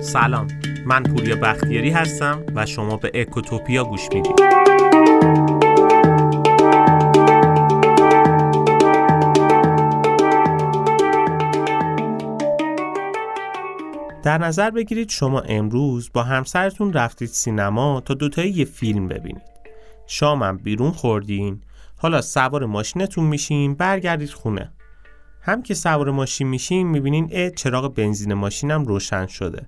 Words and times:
سلام. 0.00 0.48
من 0.86 1.02
پوریا 1.02 1.36
بختیاری 1.36 1.90
هستم 1.90 2.42
و 2.54 2.66
شما 2.66 2.96
به 2.96 3.10
اکوتوپیا 3.14 3.84
گوش 3.84 4.08
می‌دید. 4.14 4.34
در 14.22 14.38
نظر 14.38 14.70
بگیرید 14.70 15.10
شما 15.10 15.40
امروز 15.40 16.10
با 16.14 16.22
همسرتون 16.22 16.92
رفتید 16.92 17.28
سینما 17.28 18.00
تا 18.00 18.14
دوتایی 18.14 18.50
یه 18.50 18.64
فیلم 18.64 19.08
ببینید. 19.08 19.42
شامم 20.06 20.56
بیرون 20.56 20.90
خوردین. 20.90 21.62
حالا 21.96 22.20
سوار 22.20 22.66
ماشینتون 22.66 23.24
میشین 23.24 23.74
برگردید 23.74 24.30
خونه. 24.30 24.72
هم 25.48 25.62
که 25.62 25.74
سوار 25.74 26.10
ماشین 26.10 26.48
میشین 26.48 26.86
می‌بینین 26.86 27.28
اه 27.32 27.50
چراغ 27.50 27.94
بنزین 27.94 28.34
ماشینم 28.34 28.84
روشن 28.84 29.26
شده. 29.26 29.66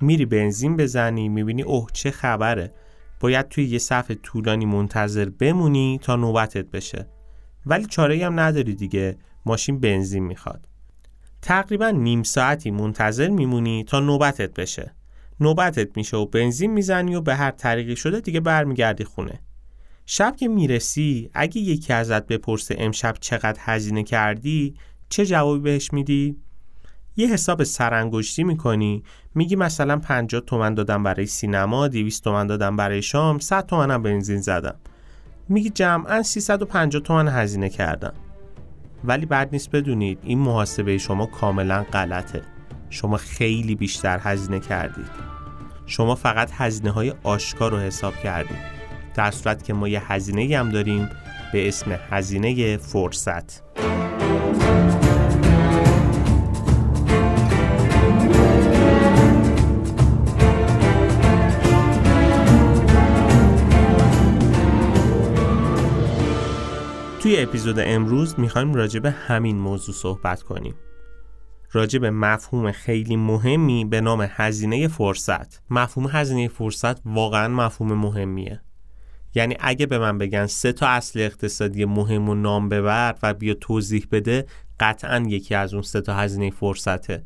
میری 0.00 0.26
بنزین 0.26 0.76
بزنی 0.76 1.28
می‌بینی 1.28 1.62
اوه 1.62 1.86
چه 1.92 2.10
خبره. 2.10 2.72
باید 3.20 3.48
توی 3.48 3.64
یه 3.64 3.78
صف 3.78 4.10
طولانی 4.22 4.66
منتظر 4.66 5.28
بمونی 5.28 5.98
تا 6.02 6.16
نوبتت 6.16 6.70
بشه. 6.70 7.06
ولی 7.66 7.86
چاره 7.86 8.26
هم 8.26 8.40
نداری 8.40 8.74
دیگه 8.74 9.16
ماشین 9.46 9.80
بنزین 9.80 10.24
می‌خواد. 10.24 10.68
تقریبا 11.42 11.90
نیم 11.90 12.22
ساعتی 12.22 12.70
منتظر 12.70 13.28
میمونی 13.28 13.84
تا 13.84 14.00
نوبتت 14.00 14.54
بشه. 14.54 14.94
نوبتت 15.40 15.96
میشه 15.96 16.16
و 16.16 16.26
بنزین 16.26 16.72
می‌زنی 16.72 17.14
و 17.14 17.20
به 17.20 17.34
هر 17.34 17.50
طریقی 17.50 17.96
شده 17.96 18.20
دیگه 18.20 18.40
برمیگردی 18.40 19.04
خونه. 19.04 19.40
شب 20.06 20.36
که 20.36 20.48
می‌رسی 20.48 21.30
اگه 21.34 21.58
یکی 21.58 21.92
ازت 21.92 22.26
بپرسه 22.26 22.76
امشب 22.78 23.14
چقدر 23.20 23.60
هزینه 23.60 24.02
کردی 24.02 24.74
چه 25.10 25.26
جوابی 25.26 25.60
بهش 25.60 25.92
میدی؟ 25.92 26.36
یه 27.16 27.28
حساب 27.28 27.62
سرانگشتی 27.64 28.44
می‌کنی. 28.44 29.02
میگی 29.34 29.56
مثلا 29.56 29.98
50 29.98 30.40
تومن 30.40 30.74
دادم 30.74 31.02
برای 31.02 31.26
سینما 31.26 31.88
200 31.88 32.24
تومن 32.24 32.46
دادم 32.46 32.76
برای 32.76 33.02
شام 33.02 33.38
100 33.38 33.66
تومنم 33.66 34.02
بنزین 34.02 34.40
زدم. 34.40 34.74
میگی 35.48 35.70
جمعا 35.70 36.22
350 36.22 37.02
تومن 37.02 37.28
هزینه 37.28 37.68
کردم. 37.68 38.12
ولی 39.04 39.26
بعد 39.26 39.48
نیست 39.52 39.70
بدونید 39.70 40.18
این 40.22 40.38
محاسبه 40.38 40.98
شما 40.98 41.26
کاملا 41.26 41.82
غلطه. 41.92 42.42
شما 42.90 43.16
خیلی 43.16 43.74
بیشتر 43.74 44.18
هزینه 44.22 44.60
کردید. 44.60 45.10
شما 45.86 46.14
فقط 46.14 46.50
هزینه 46.54 46.90
های 46.90 47.12
آشکار 47.22 47.70
رو 47.70 47.78
حساب 47.78 48.16
کردید. 48.16 48.80
در 49.14 49.30
صورت 49.30 49.64
که 49.64 49.72
ما 49.72 49.88
یه 49.88 50.12
هزینه 50.12 50.58
هم 50.58 50.70
داریم 50.70 51.10
به 51.52 51.68
اسم 51.68 51.98
هزینه 52.10 52.76
فرصت. 52.76 53.62
توی 67.30 67.42
اپیزود 67.42 67.78
امروز 67.78 68.40
می‌خوایم 68.40 68.74
راجع 68.74 69.00
به 69.00 69.10
همین 69.10 69.58
موضوع 69.58 69.94
صحبت 69.94 70.42
کنیم. 70.42 70.74
راجع 71.72 71.98
به 71.98 72.10
مفهوم 72.10 72.72
خیلی 72.72 73.16
مهمی 73.16 73.84
به 73.84 74.00
نام 74.00 74.26
هزینه 74.30 74.88
فرصت. 74.88 75.62
مفهوم 75.70 76.08
هزینه 76.12 76.48
فرصت 76.48 77.06
واقعا 77.06 77.48
مفهوم 77.48 77.92
مهمیه. 77.92 78.60
یعنی 79.34 79.56
اگه 79.60 79.86
به 79.86 79.98
من 79.98 80.18
بگن 80.18 80.46
سه 80.46 80.72
تا 80.72 80.86
اصل 80.86 81.20
اقتصادی 81.20 81.84
مهم 81.84 82.28
و 82.28 82.34
نام 82.34 82.68
ببر 82.68 83.14
و 83.22 83.34
بیا 83.34 83.54
توضیح 83.54 84.06
بده 84.12 84.46
قطعا 84.80 85.24
یکی 85.28 85.54
از 85.54 85.74
اون 85.74 85.82
سه 85.82 86.00
تا 86.00 86.14
هزینه 86.14 86.50
فرصته. 86.50 87.24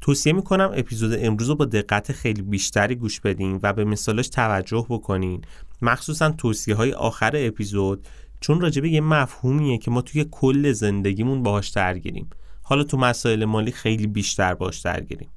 توصیه 0.00 0.32
می‌کنم 0.32 0.72
اپیزود 0.74 1.18
امروز 1.18 1.48
رو 1.48 1.54
با 1.54 1.64
دقت 1.64 2.12
خیلی 2.12 2.42
بیشتری 2.42 2.94
گوش 2.94 3.20
بدین 3.20 3.60
و 3.62 3.72
به 3.72 3.84
مثالش 3.84 4.28
توجه 4.28 4.86
بکنین. 4.88 5.42
مخصوصا 5.82 6.30
توصیه 6.30 6.74
های 6.74 6.92
آخر 6.92 7.32
اپیزود 7.34 8.06
چون 8.42 8.60
راجبه 8.60 8.88
یه 8.88 9.00
مفهومیه 9.00 9.78
که 9.78 9.90
ما 9.90 10.02
توی 10.02 10.26
کل 10.30 10.72
زندگیمون 10.72 11.42
باهاش 11.42 11.68
درگیریم. 11.68 12.30
حالا 12.62 12.84
تو 12.84 12.96
مسائل 12.96 13.44
مالی 13.44 13.72
خیلی 13.72 14.06
بیشتر 14.06 14.54
باهاش 14.54 14.78
درگیریم. 14.78 15.28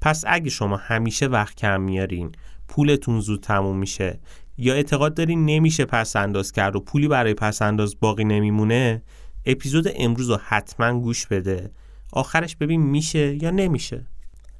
پس 0.00 0.24
اگه 0.26 0.50
شما 0.50 0.76
همیشه 0.76 1.26
وقت 1.26 1.56
کم 1.56 1.80
میارین 1.80 2.32
پولتون 2.68 3.20
زود 3.20 3.40
تموم 3.40 3.78
میشه 3.78 4.20
یا 4.58 4.74
اعتقاد 4.74 5.14
دارین 5.14 5.46
نمیشه 5.46 5.84
پس 5.84 6.16
انداز 6.16 6.52
کرد 6.52 6.76
و 6.76 6.80
پولی 6.80 7.08
برای 7.08 7.34
پس 7.34 7.62
انداز 7.62 8.00
باقی 8.00 8.24
نمیمونه 8.24 9.02
اپیزود 9.46 9.88
امروز 9.96 10.30
رو 10.30 10.38
حتما 10.44 11.00
گوش 11.00 11.26
بده. 11.26 11.70
آخرش 12.12 12.56
ببین 12.56 12.82
میشه 12.82 13.42
یا 13.42 13.50
نمیشه. 13.50 14.06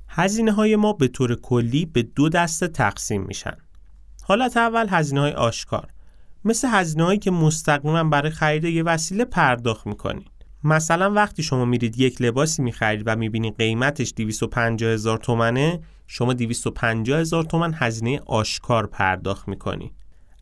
هزینه 0.08 0.52
های 0.52 0.76
ما 0.76 0.92
به 0.92 1.08
طور 1.08 1.34
کلی 1.34 1.86
به 1.86 2.02
دو 2.02 2.28
دسته 2.28 2.68
تقسیم 2.68 3.22
میشن. 3.22 3.56
حالت 4.22 4.56
اول 4.56 4.86
هزینه 4.90 5.20
های 5.20 5.32
آشکار. 5.32 5.88
مثل 6.44 6.68
هزینه 6.70 7.04
هایی 7.04 7.18
که 7.18 7.30
مستقیما 7.30 8.04
برای 8.04 8.30
خرید 8.30 8.64
یه 8.64 8.82
وسیله 8.82 9.24
پرداخت 9.24 9.86
می‌کنید 9.86 10.30
مثلا 10.64 11.12
وقتی 11.12 11.42
شما 11.42 11.64
میرید 11.64 12.00
یک 12.00 12.22
لباسی 12.22 12.62
می‌خرید 12.62 13.02
و 13.06 13.16
می‌بینید 13.16 13.56
قیمتش 13.56 14.12
250 14.16 14.90
هزار 14.90 15.18
تومنه 15.18 15.80
شما 16.06 16.32
250 16.32 17.20
هزار 17.20 17.44
تومن 17.44 17.74
هزینه 17.76 18.20
آشکار 18.26 18.86
پرداخت 18.86 19.48
می‌کنید 19.48 19.92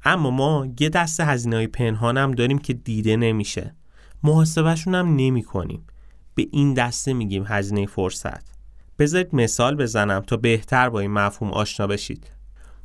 اما 0.05 0.31
ما 0.31 0.67
یه 0.81 0.89
دست 0.89 1.21
هزینه 1.21 1.57
های 1.57 1.67
پنهان 1.67 2.17
هم 2.17 2.33
داریم 2.33 2.59
که 2.59 2.73
دیده 2.73 3.17
نمیشه. 3.17 3.75
محاسبهشون 4.23 4.95
هم 4.95 5.17
نمی 5.17 5.43
کنیم 5.43 5.87
به 6.35 6.47
این 6.53 6.75
دسته 6.75 7.13
میگیم 7.13 7.45
هزینه 7.47 7.87
فرصت. 7.87 8.53
بذارید 8.99 9.35
مثال 9.35 9.77
بزنم 9.77 10.21
تا 10.21 10.37
بهتر 10.37 10.89
با 10.89 11.01
این 11.01 11.11
مفهوم 11.11 11.53
آشنا 11.53 11.87
بشید. 11.87 12.31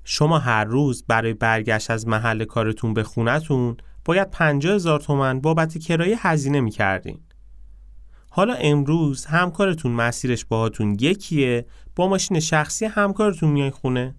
شما 0.10 0.40
هر 0.40 0.64
روز 0.64 1.04
برای 1.08 1.34
برگشت 1.34 1.92
از 1.92 2.08
محل 2.08 2.46
کارتون 2.46 2.94
به 2.94 3.04
خونتون 3.04 3.78
باید 4.06 4.32
50 4.32 4.76
هزار 4.76 5.00
تومن 5.00 5.42
بابت 5.42 5.78
کرایه 5.78 6.28
هزینه 6.28 6.62
می‌کردین. 6.62 7.20
حالا 8.30 8.54
امروز 8.54 9.26
همکارتون 9.26 9.92
مسیرش 9.92 10.46
باهاتون 10.46 10.98
یکیه 11.00 11.66
با 11.96 12.08
ماشین 12.08 12.40
شخصی 12.40 12.86
همکارتون 12.86 13.50
میای 13.50 13.70
خونه. 13.70 14.16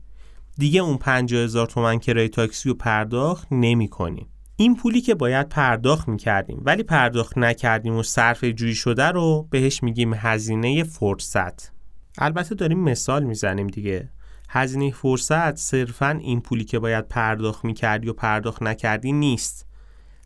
دیگه 0.58 0.80
اون 0.80 0.96
50 0.96 1.42
هزار 1.42 1.66
تومن 1.66 1.98
کرایه 1.98 2.28
تاکسی 2.28 2.68
رو 2.68 2.74
پرداخت 2.74 3.48
نمی 3.50 3.88
کنیم. 3.88 4.28
این 4.56 4.76
پولی 4.76 5.00
که 5.00 5.14
باید 5.14 5.48
پرداخت 5.48 6.08
می‌کردیم 6.08 6.62
ولی 6.64 6.82
پرداخت 6.82 7.38
نکردیم 7.38 7.96
و 7.96 8.02
صرف 8.02 8.44
جویی 8.44 8.74
شده 8.74 9.06
رو 9.06 9.48
بهش 9.50 9.82
میگیم 9.82 10.14
هزینه 10.14 10.84
فرصت. 10.84 11.72
البته 12.18 12.54
داریم 12.54 12.80
مثال 12.80 13.24
می‌زنیم 13.24 13.66
دیگه. 13.66 14.10
هزینه 14.48 14.90
فرصت 14.90 15.56
صرفا 15.56 16.10
این 16.10 16.40
پولی 16.40 16.64
که 16.64 16.78
باید 16.78 17.08
پرداخت 17.08 17.64
می‌کردی 17.64 18.08
و 18.08 18.12
پرداخت 18.12 18.62
نکردی 18.62 19.12
نیست. 19.12 19.66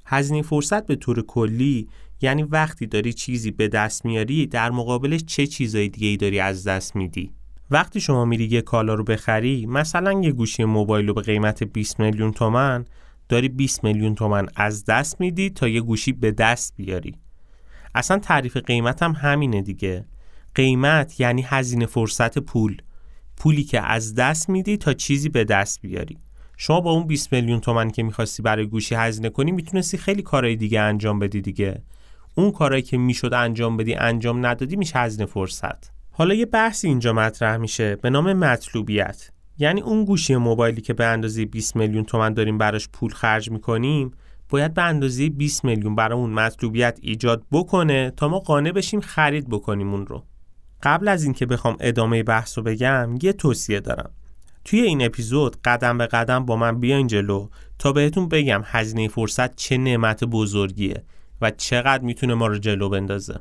هزینه 0.06 0.42
فرصت 0.42 0.86
به 0.86 0.96
طور 0.96 1.22
کلی 1.22 1.88
یعنی 2.20 2.42
وقتی 2.42 2.86
داری 2.86 3.12
چیزی 3.12 3.50
به 3.50 3.68
دست 3.68 4.04
میاری 4.04 4.46
در 4.46 4.70
مقابلش 4.70 5.24
چه 5.24 5.46
چیزایی 5.46 5.88
دیگه 5.88 6.08
ای 6.08 6.16
داری 6.16 6.40
از 6.40 6.66
دست 6.66 6.96
میدی؟ 6.96 7.32
وقتی 7.70 8.00
شما 8.00 8.24
میری 8.24 8.44
یه 8.44 8.62
کالا 8.62 8.94
رو 8.94 9.04
بخری 9.04 9.66
مثلا 9.66 10.12
یه 10.12 10.32
گوشی 10.32 10.64
موبایل 10.64 11.08
رو 11.08 11.14
به 11.14 11.22
قیمت 11.22 11.62
20 11.62 12.00
میلیون 12.00 12.32
تومن 12.32 12.84
داری 13.28 13.48
20 13.48 13.84
میلیون 13.84 14.14
تومن 14.14 14.46
از 14.56 14.84
دست 14.84 15.20
میدی 15.20 15.50
تا 15.50 15.68
یه 15.68 15.80
گوشی 15.80 16.12
به 16.12 16.30
دست 16.30 16.74
بیاری. 16.76 17.14
اصلا 17.94 18.18
تعریف 18.18 18.56
قیمت 18.56 19.02
هم 19.02 19.12
همینه 19.12 19.62
دیگه. 19.62 20.04
قیمت 20.54 21.20
یعنی 21.20 21.42
هزینه 21.42 21.86
فرصت 21.86 22.38
پول. 22.38 22.82
پولی 23.42 23.64
که 23.64 23.80
از 23.80 24.14
دست 24.14 24.48
میدی 24.48 24.76
تا 24.76 24.92
چیزی 24.92 25.28
به 25.28 25.44
دست 25.44 25.82
بیاری. 25.82 26.18
شما 26.56 26.80
با 26.80 26.90
اون 26.90 27.06
20 27.06 27.32
میلیون 27.32 27.60
تومن 27.60 27.90
که 27.90 28.02
می‌خواستی 28.02 28.42
برای 28.42 28.66
گوشی 28.66 28.94
هزینه 28.94 29.30
کنی 29.30 29.52
می‌تونستی 29.52 29.98
خیلی 29.98 30.22
کارهای 30.22 30.56
دیگه 30.56 30.80
انجام 30.80 31.18
بدی 31.18 31.40
دیگه. 31.40 31.82
اون 32.34 32.50
کارهایی 32.50 32.82
که 32.82 32.98
می‌شد 32.98 33.34
انجام 33.34 33.76
بدی 33.76 33.94
انجام 33.94 34.46
ندادی 34.46 34.76
میشه 34.76 34.98
هزینه 34.98 35.26
فرصت. 35.26 35.90
حالا 36.10 36.34
یه 36.34 36.46
بحثی 36.46 36.88
اینجا 36.88 37.12
مطرح 37.12 37.56
میشه 37.56 37.96
به 37.96 38.10
نام 38.10 38.32
مطلوبیت. 38.32 39.30
یعنی 39.58 39.80
اون 39.80 40.04
گوشی 40.04 40.36
موبایلی 40.36 40.80
که 40.80 40.92
به 40.92 41.06
اندازه 41.06 41.44
20 41.44 41.76
میلیون 41.76 42.04
تومن 42.04 42.34
داریم 42.34 42.58
براش 42.58 42.88
پول 42.88 43.10
خرج 43.12 43.50
می‌کنیم 43.50 44.10
باید 44.48 44.74
به 44.74 44.82
اندازه 44.82 45.28
20 45.28 45.64
میلیون 45.64 45.94
برای 45.94 46.18
اون 46.18 46.30
مطلوبیت 46.30 46.98
ایجاد 47.02 47.42
بکنه 47.52 48.12
تا 48.16 48.28
ما 48.28 48.38
قانع 48.38 48.72
بشیم 48.72 49.00
خرید 49.00 49.48
بکنیم 49.48 49.94
اون 49.94 50.06
رو. 50.06 50.22
قبل 50.82 51.08
از 51.08 51.24
اینکه 51.24 51.46
بخوام 51.46 51.76
ادامه 51.80 52.22
بحث 52.22 52.58
رو 52.58 52.64
بگم 52.64 53.18
یه 53.22 53.32
توصیه 53.32 53.80
دارم. 53.80 54.10
توی 54.64 54.80
این 54.80 55.04
اپیزود 55.04 55.56
قدم 55.64 55.98
به 55.98 56.06
قدم 56.06 56.46
با 56.46 56.56
من 56.56 56.80
بیاین 56.80 57.06
جلو 57.06 57.48
تا 57.78 57.92
بهتون 57.92 58.28
بگم 58.28 58.62
هزینه 58.64 59.08
فرصت 59.08 59.56
چه 59.56 59.76
نعمت 59.76 60.24
بزرگیه 60.24 61.04
و 61.40 61.50
چقدر 61.50 62.04
می‌تونه 62.04 62.34
ما 62.34 62.46
رو 62.46 62.58
جلو 62.58 62.88
بندازه. 62.88 63.40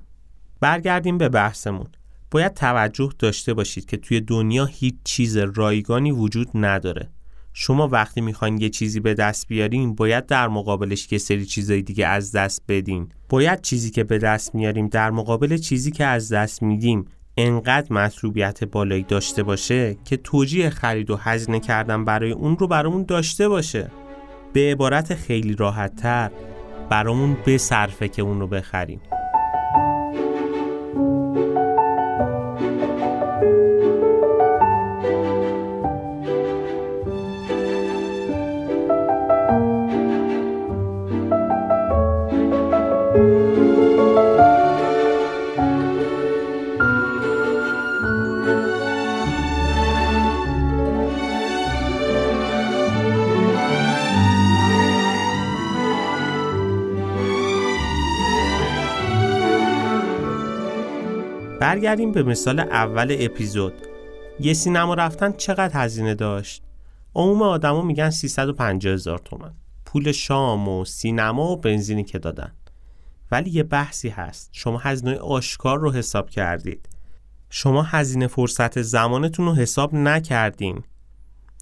برگردیم 0.59 1.17
به 1.17 1.29
بحثمون. 1.29 1.87
باید 2.31 2.53
توجه 2.53 3.09
داشته 3.19 3.53
باشید 3.53 3.85
که 3.85 3.97
توی 3.97 4.21
دنیا 4.21 4.65
هیچ 4.65 4.95
چیز 5.03 5.37
رایگانی 5.37 6.11
وجود 6.11 6.47
نداره. 6.53 7.09
شما 7.53 7.87
وقتی 7.87 8.21
می‌خواین 8.21 8.57
یه 8.57 8.69
چیزی 8.69 8.99
به 8.99 9.13
دست 9.13 9.47
بیارین 9.47 9.95
باید 9.95 10.25
در 10.25 10.47
مقابلش 10.47 11.11
یه 11.11 11.17
سری 11.17 11.45
چیزای 11.45 11.81
دیگه 11.81 12.07
از 12.07 12.31
دست 12.31 12.61
بدین. 12.67 13.09
باید 13.29 13.61
چیزی 13.61 13.91
که 13.91 14.03
به 14.03 14.17
دست 14.17 14.55
میاریم 14.55 14.87
در 14.87 15.11
مقابل 15.11 15.57
چیزی 15.57 15.91
که 15.91 16.05
از 16.05 16.33
دست 16.33 16.63
میدیم 16.63 17.05
انقدر 17.47 17.93
مطلوبیت 17.93 18.63
بالایی 18.63 19.03
داشته 19.03 19.43
باشه 19.43 19.97
که 20.05 20.17
توجیه 20.17 20.69
خرید 20.69 21.09
و 21.09 21.15
هزینه 21.15 21.59
کردن 21.59 22.05
برای 22.05 22.31
اون 22.31 22.57
رو 22.57 22.67
برامون 22.67 23.03
داشته 23.03 23.49
باشه. 23.49 23.91
به 24.53 24.71
عبارت 24.71 25.15
خیلی 25.15 25.55
راحت 25.55 25.95
تر 25.95 26.31
برامون 26.89 27.37
بصرفه 27.45 28.07
که 28.07 28.21
اون 28.21 28.39
رو 28.39 28.47
بخریم. 28.47 29.01
برگردیم 61.81 62.11
به 62.11 62.23
مثال 62.23 62.59
اول 62.59 63.15
اپیزود. 63.19 63.73
یه 64.39 64.53
سینما 64.53 64.93
رفتن 64.93 65.31
چقدر 65.31 65.83
هزینه 65.83 66.15
داشت؟ 66.15 66.63
عموم 67.15 67.41
آدما 67.41 67.81
میگن 67.81 68.09
350 68.09 68.93
هزار 68.93 69.17
تومن. 69.17 69.53
پول 69.85 70.11
شام 70.11 70.69
و 70.69 70.85
سینما 70.85 71.51
و 71.51 71.57
بنزینی 71.57 72.03
که 72.03 72.19
دادن. 72.19 72.51
ولی 73.31 73.49
یه 73.49 73.63
بحثی 73.63 74.09
هست. 74.09 74.49
شما 74.51 74.77
هزینه 74.77 75.15
آشکار 75.15 75.79
رو 75.79 75.91
حساب 75.91 76.29
کردید. 76.29 76.89
شما 77.49 77.83
هزینه 77.83 78.27
فرصت 78.27 78.81
زمانتون 78.81 79.45
رو 79.45 79.53
حساب 79.53 79.95
نکردین. 79.95 80.83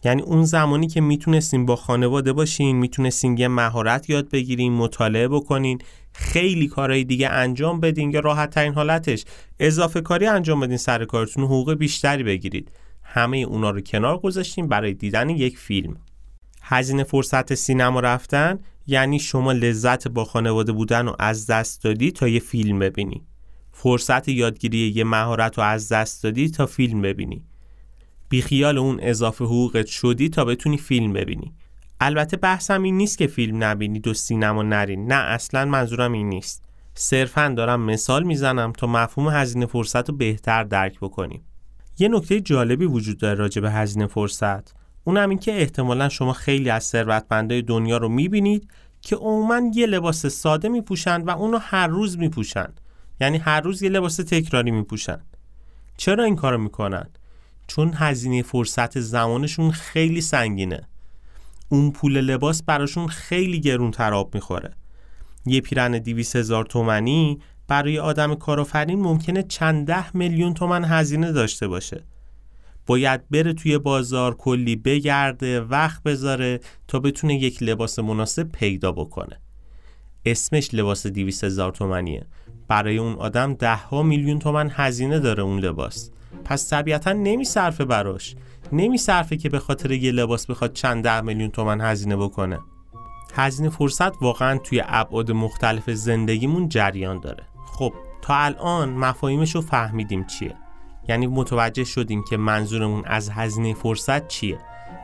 یعنی 0.03 0.21
اون 0.21 0.43
زمانی 0.43 0.87
که 0.87 1.01
می‌تونستین 1.01 1.65
با 1.65 1.75
خانواده 1.75 2.33
باشین 2.33 2.75
می‌تونستین 2.75 3.37
یه 3.37 3.47
مهارت 3.47 4.09
یاد 4.09 4.29
بگیرین 4.29 4.73
مطالعه 4.73 5.27
بکنین 5.27 5.81
خیلی 6.13 6.67
کارهای 6.67 7.03
دیگه 7.03 7.29
انجام 7.29 7.79
بدین 7.79 8.11
یا 8.11 8.19
راحت 8.19 8.49
ترین 8.49 8.73
حالتش 8.73 9.25
اضافه 9.59 10.01
کاری 10.01 10.27
انجام 10.27 10.59
بدین 10.59 10.77
سر 10.77 11.05
کارتون 11.05 11.43
حقوق 11.43 11.73
بیشتری 11.73 12.23
بگیرید. 12.23 12.71
همه 13.03 13.37
اونا 13.37 13.69
رو 13.69 13.81
کنار 13.81 14.17
گذاشتین 14.17 14.67
برای 14.67 14.93
دیدن 14.93 15.29
یک 15.29 15.57
فیلم. 15.57 15.95
هزینه 16.61 17.03
فرصت 17.03 17.53
سینما 17.53 17.99
رفتن 17.99 18.59
یعنی 18.87 19.19
شما 19.19 19.51
لذت 19.51 20.07
با 20.07 20.25
خانواده 20.25 20.71
بودن 20.71 21.05
رو 21.05 21.15
از 21.19 21.47
دست 21.47 21.83
دادی 21.83 22.11
تا 22.11 22.27
یه 22.27 22.39
فیلم 22.39 22.79
ببینی. 22.79 23.25
فرصت 23.71 24.27
یادگیری 24.27 24.77
یه 24.77 25.03
مهارت 25.03 25.57
رو 25.57 25.63
از 25.63 25.89
دست 25.89 26.23
دادی 26.23 26.49
تا 26.49 26.65
فیلم 26.65 27.01
ببینی. 27.01 27.43
بیخیال 28.29 28.77
اون 28.77 28.99
اضافه 29.01 29.45
حقوقت 29.45 29.85
شدی 29.85 30.29
تا 30.29 30.45
بتونی 30.45 30.77
فیلم 30.77 31.13
ببینی. 31.13 31.53
البته 32.01 32.37
بحثم 32.37 32.83
این 32.83 32.97
نیست 32.97 33.17
که 33.17 33.27
فیلم 33.27 33.63
نبینید 33.63 34.07
و 34.07 34.13
سینما 34.13 34.63
نرین. 34.63 35.11
نه 35.11 35.15
اصلا 35.15 35.65
منظورم 35.65 36.11
این 36.11 36.29
نیست. 36.29 36.65
صرفا 36.93 37.53
دارم 37.57 37.81
مثال 37.81 38.23
می‌زنم 38.23 38.71
تا 38.71 38.87
مفهوم 38.87 39.29
هزینه 39.29 39.65
فرصت 39.65 40.09
رو 40.09 40.15
بهتر 40.15 40.63
درک 40.63 40.99
بکنیم. 40.99 41.45
یه 41.99 42.07
نکته 42.07 42.41
جالبی 42.41 42.85
وجود 42.85 43.17
داره 43.17 43.33
راجع 43.33 43.61
به 43.61 43.71
هزینه 43.71 44.07
فرصت. 44.07 44.73
اونم 45.03 45.29
این 45.29 45.39
که 45.39 45.61
احتمالا 45.61 46.09
شما 46.09 46.33
خیلی 46.33 46.69
از 46.69 46.83
ثروتمندای 46.83 47.61
دنیا 47.61 47.97
رو 47.97 48.09
می‌بینید 48.09 48.71
که 49.01 49.15
عموما 49.15 49.61
یه 49.73 49.85
لباس 49.85 50.25
ساده 50.25 50.69
میپوشند 50.69 51.27
و 51.27 51.29
اونو 51.29 51.57
هر 51.61 51.87
روز 51.87 52.17
میپوشن 52.17 52.73
یعنی 53.21 53.37
هر 53.37 53.61
روز 53.61 53.81
یه 53.81 53.89
لباس 53.89 54.15
تکراری 54.15 54.71
میپوشن 54.71 55.21
چرا 55.97 56.23
این 56.23 56.35
کارو 56.35 56.57
می‌کنن؟ 56.57 57.09
چون 57.69 57.93
هزینه 57.95 58.41
فرصت 58.41 58.99
زمانشون 58.99 59.71
خیلی 59.71 60.21
سنگینه. 60.21 60.87
اون 61.69 61.91
پول 61.91 62.21
لباس 62.21 62.63
براشون 62.63 63.07
خیلی 63.07 63.59
گرون 63.59 63.91
تراب 63.91 64.35
می‌خوره. 64.35 64.73
یه 65.45 65.61
پیرن 65.61 65.97
دیویس 65.97 66.35
هزار 66.35 66.65
تومنی 66.65 67.39
برای 67.67 67.99
آدم 67.99 68.35
کارآفرین 68.35 69.01
ممکنه 69.01 69.43
چند 69.43 69.87
ده 69.87 70.17
میلیون 70.17 70.53
تومن 70.53 70.85
هزینه 70.85 71.31
داشته 71.31 71.67
باشه. 71.67 72.03
باید 72.85 73.29
بره 73.29 73.53
توی 73.53 73.77
بازار 73.77 74.35
کلی 74.35 74.75
بگرده 74.75 75.61
وقت 75.61 76.03
بذاره 76.03 76.59
تا 76.87 76.99
بتونه 76.99 77.35
یک 77.35 77.63
لباس 77.63 77.99
مناسب 77.99 78.43
پیدا 78.51 78.91
بکنه. 78.91 79.39
اسمش 80.25 80.69
لباس 80.73 81.07
دیویس 81.07 81.43
هزار 81.43 81.71
تومنیه. 81.71 82.25
برای 82.67 82.97
اون 82.97 83.13
آدم 83.13 83.53
ده 83.53 83.75
ها 83.75 84.03
میلیون 84.03 84.39
تومن 84.39 84.69
هزینه 84.73 85.19
داره 85.19 85.43
اون 85.43 85.59
لباس. 85.59 86.11
پس 86.45 86.69
طبیعتا 86.69 87.13
نمیصرفه 87.13 87.85
براش. 87.85 88.35
نمیصرفه 88.71 89.37
که 89.37 89.49
به 89.49 89.59
خاطر 89.59 89.91
یه 89.91 90.11
لباس 90.11 90.45
بخواد 90.45 90.73
چند 90.73 91.03
ده 91.03 91.21
میلیون 91.21 91.49
تومن 91.49 91.81
هزینه 91.81 92.17
بکنه. 92.17 92.59
هزینه 93.33 93.69
فرصت 93.69 94.21
واقعا 94.21 94.57
توی 94.57 94.83
ابعاد 94.85 95.31
مختلف 95.31 95.89
زندگیمون 95.89 96.69
جریان 96.69 97.19
داره. 97.19 97.43
خب 97.65 97.93
تا 98.21 98.35
الان 98.35 98.89
مفاهیمش 98.89 99.55
رو 99.55 99.61
فهمیدیم 99.61 100.23
چیه. 100.23 100.55
یعنی 101.09 101.27
متوجه 101.27 101.83
شدیم 101.83 102.23
که 102.23 102.37
منظورمون 102.37 103.03
از 103.05 103.29
هزینه 103.29 103.73
فرصت 103.73 104.27
چیه. 104.27 104.57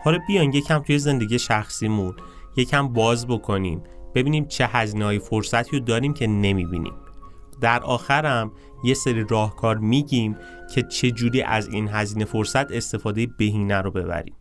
حالا 0.04 0.20
بیان 0.28 0.54
یکم 0.54 0.80
توی 0.80 1.00
زندگی 1.00 1.40
شخصیمون 1.40 2.16
یکم 2.58 2.88
باز 2.88 3.28
بکنیم 3.28 3.84
ببینیم 4.16 4.46
چه 4.46 4.68
هزینه 4.68 5.06
های 5.06 5.20
فرصتی 5.20 5.72
رو 5.72 5.86
داریم 5.86 6.14
که 6.14 6.28
نمی‌بینیم. 6.28 6.94
در 7.62 7.84
آخرم 7.84 8.52
یه 8.84 8.94
سری 8.94 9.26
راهکار 9.30 9.78
میگیم 9.78 10.38
که 10.74 10.82
چجوری 10.82 11.42
از 11.42 11.68
این 11.68 11.88
هزینه 11.88 12.26
فرصت 12.26 12.72
استفاده 12.72 13.28
بهینه 13.38 13.82
رو 13.82 13.92
ببریم. 13.92 14.36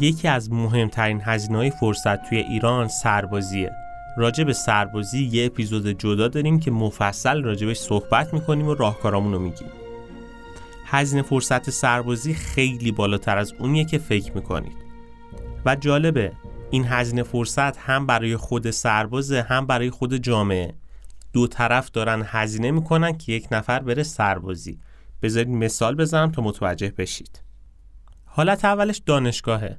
یکی 0.00 0.28
از 0.28 0.52
مهمترین 0.52 1.20
هزینه 1.24 1.58
های 1.58 1.70
فرصت 1.70 2.28
توی 2.28 2.38
ایران 2.38 2.88
سربازیه. 2.88 3.87
راجع 4.18 4.44
به 4.44 4.52
سربازی 4.52 5.24
یه 5.24 5.46
اپیزود 5.46 5.86
جدا 5.86 6.28
داریم 6.28 6.60
که 6.60 6.70
مفصل 6.70 7.42
راجبش 7.42 7.76
صحبت 7.76 8.34
می‌کنیم 8.34 8.66
و 8.66 8.74
راهکارامون 8.74 9.32
رو 9.32 9.38
میگیم. 9.38 9.68
هزینه 10.84 11.22
فرصت 11.22 11.70
سربازی 11.70 12.34
خیلی 12.34 12.92
بالاتر 12.92 13.38
از 13.38 13.52
اونیه 13.58 13.84
که 13.84 13.98
فکر 13.98 14.32
می‌کنید. 14.32 14.76
و 15.66 15.76
جالبه 15.76 16.32
این 16.70 16.84
هزینه 16.84 17.22
فرصت 17.22 17.76
هم 17.76 18.06
برای 18.06 18.36
خود 18.36 18.70
سربازه 18.70 19.42
هم 19.42 19.66
برای 19.66 19.90
خود 19.90 20.16
جامعه. 20.16 20.74
دو 21.32 21.46
طرف 21.46 21.90
دارن 21.90 22.22
هزینه 22.26 22.70
می‌کنن 22.70 23.18
که 23.18 23.32
یک 23.32 23.48
نفر 23.52 23.78
بره 23.78 24.02
سربازی. 24.02 24.78
بذارید 25.22 25.48
مثال 25.48 25.94
بزنم 25.94 26.30
تا 26.30 26.42
متوجه 26.42 26.92
بشید. 26.98 27.42
حالت 28.24 28.64
اولش 28.64 29.02
دانشگاهه. 29.06 29.78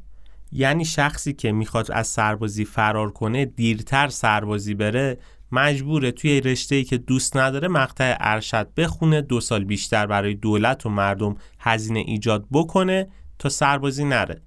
یعنی 0.51 0.85
شخصی 0.85 1.33
که 1.33 1.51
می‌خواد 1.51 1.91
از 1.91 2.07
سربازی 2.07 2.65
فرار 2.65 3.11
کنه 3.11 3.45
دیرتر 3.45 4.07
سربازی 4.07 4.73
بره 4.73 5.17
مجبوره 5.51 6.11
توی 6.11 6.41
رشته 6.41 6.83
که 6.83 6.97
دوست 6.97 7.37
نداره 7.37 7.67
مقطع 7.67 8.17
ارشد 8.19 8.69
بخونه 8.77 9.21
دو 9.21 9.41
سال 9.41 9.63
بیشتر 9.63 10.07
برای 10.07 10.35
دولت 10.35 10.85
و 10.85 10.89
مردم 10.89 11.35
هزینه 11.59 11.99
ایجاد 11.99 12.45
بکنه 12.51 13.07
تا 13.39 13.49
سربازی 13.49 14.05
نره. 14.05 14.41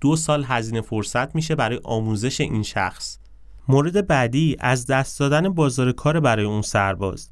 دو 0.00 0.16
سال 0.16 0.44
هزینه 0.44 0.80
فرصت 0.80 1.34
میشه 1.34 1.54
برای 1.54 1.80
آموزش 1.84 2.40
این 2.40 2.62
شخص. 2.62 3.18
مورد 3.68 4.06
بعدی 4.06 4.56
از 4.60 4.86
دست 4.86 5.20
دادن 5.20 5.48
بازار 5.48 5.92
کار 5.92 6.20
برای 6.20 6.44
اون 6.44 6.62
سرباز. 6.62 7.30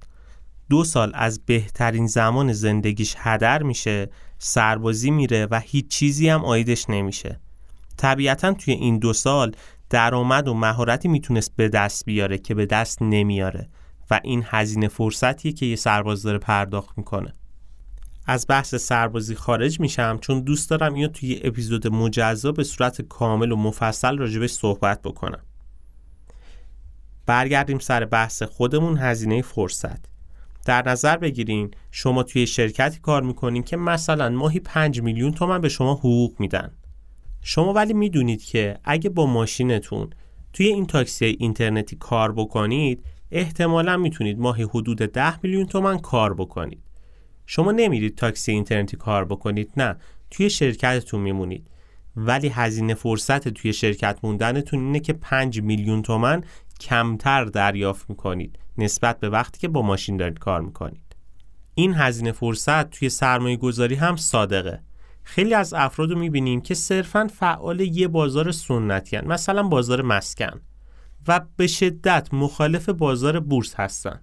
دو 0.70 0.84
سال 0.84 1.12
از 1.14 1.44
بهترین 1.46 2.06
زمان 2.06 2.52
زندگیش 2.52 3.14
هدر 3.18 3.62
میشه 3.62 4.10
سربازی 4.38 5.10
میره 5.10 5.46
و 5.50 5.60
هیچ 5.60 5.88
چیزی 5.88 6.28
هم 6.28 6.44
آیدش 6.44 6.90
نمیشه. 6.90 7.40
طبیعتا 7.96 8.52
توی 8.52 8.74
این 8.74 8.98
دو 8.98 9.12
سال 9.12 9.52
درآمد 9.90 10.48
و 10.48 10.54
مهارتی 10.54 11.08
می‌تونست 11.08 11.56
به 11.56 11.68
دست 11.68 12.04
بیاره 12.04 12.38
که 12.38 12.54
به 12.54 12.66
دست 12.66 13.02
نمیاره 13.02 13.68
و 14.10 14.20
این 14.24 14.42
هزینه 14.46 14.88
فرصتیه 14.88 15.52
که 15.52 15.66
یه 15.66 15.76
سرباز 15.76 16.22
داره 16.22 16.38
پرداخت 16.38 16.98
می‌کنه. 16.98 17.34
از 18.26 18.46
بحث 18.48 18.74
سربازی 18.74 19.34
خارج 19.34 19.80
میشم 19.80 20.18
چون 20.20 20.40
دوست 20.40 20.70
دارم 20.70 20.94
اینو 20.94 21.08
توی 21.08 21.40
اپیزود 21.44 21.88
مجزا 21.88 22.52
به 22.52 22.64
صورت 22.64 23.02
کامل 23.02 23.52
و 23.52 23.56
مفصل 23.56 24.18
راجبش 24.18 24.50
صحبت 24.50 25.02
بکنم. 25.02 25.42
برگردیم 27.26 27.78
سر 27.78 28.04
بحث 28.04 28.42
خودمون 28.42 28.98
هزینه 28.98 29.42
فرصت. 29.42 30.04
در 30.64 30.88
نظر 30.88 31.16
بگیرین 31.16 31.70
شما 31.90 32.22
توی 32.22 32.46
شرکتی 32.46 33.00
کار 33.00 33.22
می‌کنین 33.22 33.62
که 33.62 33.76
مثلا 33.76 34.28
ماهی 34.28 34.60
5 34.60 35.00
میلیون 35.00 35.32
تومن 35.32 35.60
به 35.60 35.68
شما 35.68 35.94
حقوق 35.94 36.34
میدن. 36.38 36.72
شما 37.48 37.72
ولی 37.72 37.92
می‌دونید 37.92 38.44
که 38.44 38.78
اگه 38.84 39.10
با 39.10 39.26
ماشینتون 39.26 40.10
توی 40.52 40.66
این 40.66 40.86
تاکسی 40.86 41.24
اینترنتی 41.24 41.96
کار 41.96 42.32
بکنید 42.32 43.04
احتمالا 43.30 43.96
می‌تونید 43.96 44.38
ماهی 44.38 44.62
حدود 44.62 44.98
10 44.98 45.40
میلیون 45.42 45.66
تومن 45.66 45.98
کار 45.98 46.34
بکنید. 46.34 46.82
شما 47.46 47.72
نمیرید 47.72 48.14
تاکسی 48.14 48.52
اینترنتی 48.52 48.96
کار 48.96 49.24
بکنید 49.24 49.72
نه 49.76 49.96
توی 50.30 50.50
شرکتتون 50.50 51.20
میمونید. 51.20 51.66
ولی 52.16 52.48
هزینه 52.48 52.94
فرصت 52.94 53.48
توی 53.48 53.72
شرکت 53.72 54.18
موندنتون 54.22 54.80
اینه 54.80 55.00
که 55.00 55.12
5 55.12 55.60
میلیون 55.60 56.02
تومن 56.02 56.44
کمتر 56.80 57.44
دریافت 57.44 58.10
می‌کنید 58.10 58.58
نسبت 58.78 59.20
به 59.20 59.28
وقتی 59.28 59.58
که 59.60 59.68
با 59.68 59.82
ماشین 59.82 60.16
دارید 60.16 60.38
کار 60.38 60.60
می‌کنید. 60.60 61.16
این 61.74 61.94
هزینه 61.94 62.32
فرصت 62.32 62.90
توی 62.90 63.08
سرمایه 63.08 63.56
گذاری 63.56 63.94
هم 63.94 64.16
صادقه. 64.16 64.80
خیلی 65.28 65.54
از 65.54 65.74
افراد 65.74 66.10
رو 66.10 66.18
می‌بینیم 66.18 66.60
که 66.60 66.74
صرفا 66.74 67.26
فعال 67.34 67.80
یه 67.80 68.08
بازار 68.08 68.52
سنتی 68.52 69.16
هن. 69.16 69.26
مثلا 69.26 69.62
بازار 69.62 70.02
مسکن 70.02 70.60
و 71.28 71.40
به 71.56 71.66
شدت 71.66 72.28
مخالف 72.32 72.88
بازار 72.88 73.40
بورس 73.40 73.74
هستن. 73.74 74.20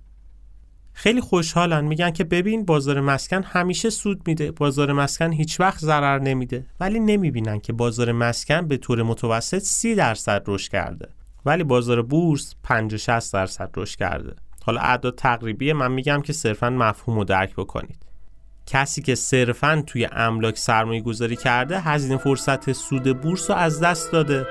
خیلی 0.93 1.22
خوشحالن 1.22 1.86
میگن 1.86 2.12
که 2.12 2.24
ببین 2.24 2.65
بازار 2.65 3.01
مسکن 3.01 3.43
همیشه 3.43 3.89
سود 3.89 4.27
میده 4.27 4.51
بازار 4.51 4.93
مسکن 4.93 5.31
هیچ 5.31 5.60
وقت 5.60 5.79
ضرر 5.79 6.19
نمیده. 6.19 6.65
ولی 6.79 7.00
نمی‌بینن 7.00 7.60
که 7.60 7.74
بازار 7.74 8.12
مسکن 8.12 8.67
به 8.67 8.77
طور 8.77 9.03
متوسط 9.03 9.60
30 9.60 9.95
درصد 9.95 10.43
رشد 10.48 10.72
کرده. 10.72 11.10
ولی 11.45 11.63
بازار 11.63 12.01
بورس 12.01 12.55
50 12.63 12.98
60 12.98 13.33
درصد 13.33 13.69
رشد 13.77 14.00
کرده. 14.00 14.36
حالا 14.63 14.81
اعداد 14.81 15.15
تقریبی 15.15 15.74
من 15.74 15.91
میگم 15.91 16.22
که 16.22 16.33
صرفا 16.33 16.69
مفهوم 16.69 17.17
رو 17.17 17.24
درک 17.24 17.55
بکنید. 17.55 18.02
کسی 18.65 19.01
که 19.01 19.15
صرفا 19.15 19.84
توی 19.88 20.08
املاک 20.12 20.58
سرمایه 20.58 21.01
گذاری 21.01 21.36
کرده 21.36 21.79
هزینه 21.79 22.17
فرصت 22.17 22.72
سود 22.72 23.22
بورس 23.22 23.50
رو 23.50 23.55
از 23.55 23.79
دست 23.79 24.12
داده. 24.12 24.46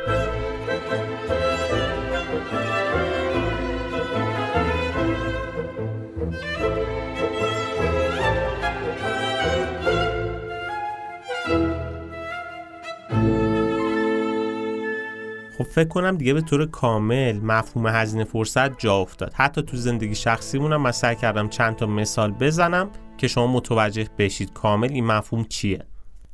خب 15.58 15.64
فکر 15.64 15.88
کنم 15.88 16.16
دیگه 16.16 16.34
به 16.34 16.40
طور 16.40 16.66
کامل 16.66 17.40
مفهوم 17.40 17.86
هزینه 17.86 18.24
فرصت 18.24 18.78
جا 18.78 18.96
افتاد. 18.96 19.32
حتی 19.34 19.62
تو 19.62 19.76
زندگی 19.76 20.14
شخصیمونم 20.14 20.82
من 20.82 20.92
سعی 20.92 21.16
کردم 21.16 21.48
چند 21.48 21.76
تا 21.76 21.86
مثال 21.86 22.30
بزنم. 22.30 22.90
که 23.22 23.28
شما 23.28 23.46
متوجه 23.46 24.08
بشید 24.18 24.52
کامل 24.52 24.92
این 24.92 25.06
مفهوم 25.06 25.44
چیه. 25.44 25.86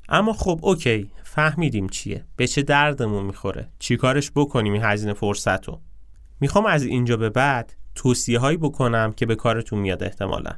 اما 0.08 0.32
خب 0.32 0.60
اوکی 0.62 1.10
فهمیدیم 1.22 1.88
چیه. 1.88 2.24
به 2.36 2.46
چه 2.46 2.62
دردمون 2.62 3.24
می‌خوره؟ 3.24 3.68
چیکارش 3.78 4.30
بکنیم 4.34 4.72
این 4.72 4.82
هزینه 4.82 5.12
فرصت 5.12 5.68
رو 5.68 5.80
می‌خوام 6.40 6.66
از 6.66 6.84
اینجا 6.84 7.16
به 7.16 7.30
بعد 7.30 7.76
توصیه 7.94 8.38
هایی 8.38 8.56
بکنم 8.56 9.12
که 9.12 9.26
به 9.26 9.34
کارتون 9.34 9.78
میاد 9.78 10.02
احتمالا. 10.02 10.50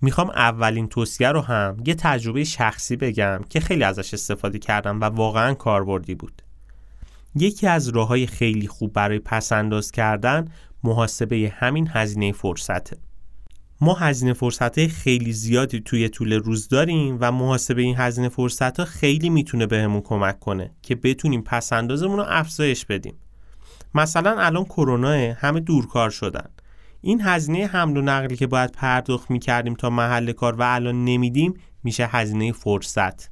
می‌خوام 0.00 0.30
اولین 0.30 0.88
توصیه 0.88 1.28
رو 1.28 1.40
هم 1.40 1.76
یه 1.86 1.94
تجربه 1.94 2.44
شخصی 2.44 2.96
بگم 2.96 3.40
که 3.50 3.60
خیلی 3.60 3.84
ازش 3.84 4.14
استفاده 4.14 4.58
کردم 4.58 5.00
و 5.00 5.04
واقعا 5.04 5.54
کاربردی 5.54 6.14
بود. 6.14 6.42
یکی 7.34 7.66
از 7.66 7.88
راه 7.88 8.08
های 8.08 8.26
خیلی 8.26 8.68
خوب 8.68 8.92
برای 8.92 9.18
پسنداز 9.18 9.90
کردن 9.90 10.48
محاسبه 10.84 11.52
همین 11.56 11.88
هزینه 11.92 12.32
فرصته. 12.32 12.96
ما 13.82 13.94
هزینه 13.94 14.32
فرصت 14.32 14.86
خیلی 14.86 15.32
زیادی 15.32 15.80
توی 15.80 16.08
طول 16.08 16.32
روز 16.32 16.68
داریم 16.68 17.18
و 17.20 17.32
محاسبه 17.32 17.82
این 17.82 17.94
هزینه 17.98 18.28
فرصت 18.28 18.80
ها 18.80 18.84
خیلی 18.84 19.30
می‌تونه 19.30 19.66
بهمون 19.66 20.00
کمک 20.00 20.40
کنه 20.40 20.70
که 20.82 20.94
بتونیم 20.94 21.42
پسندازمون 21.42 22.16
رو 22.16 22.24
افزایش 22.28 22.86
بدیم. 22.86 23.14
مثلا 23.94 24.40
الان 24.40 24.64
کرونا 24.64 25.34
همه 25.34 25.60
دورکار 25.60 26.10
شدن. 26.10 26.48
این 27.00 27.20
هزینه 27.20 27.66
حمل 27.66 27.96
و 27.96 28.02
نقلی 28.02 28.36
که 28.36 28.46
باید 28.46 28.72
پرداخت 28.72 29.30
می‌کردیم 29.30 29.74
تا 29.74 29.90
محل 29.90 30.32
کار 30.32 30.54
و 30.54 30.62
الان 30.62 31.04
نمیدیم 31.04 31.54
میشه 31.84 32.06
هزینه 32.06 32.52
فرصت. 32.52 33.30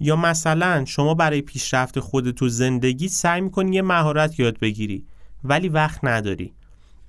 یا 0.00 0.16
مثلا 0.16 0.84
شما 0.84 1.14
برای 1.14 1.42
پیشرفت 1.42 2.00
خودت 2.00 2.34
تو 2.34 2.48
زندگی 2.48 3.08
سعی 3.08 3.40
می‌کنی 3.40 3.76
یه 3.76 3.82
مهارت 3.82 4.40
یاد 4.40 4.58
بگیری 4.58 5.06
ولی 5.44 5.68
وقت 5.68 6.04
نداری. 6.04 6.54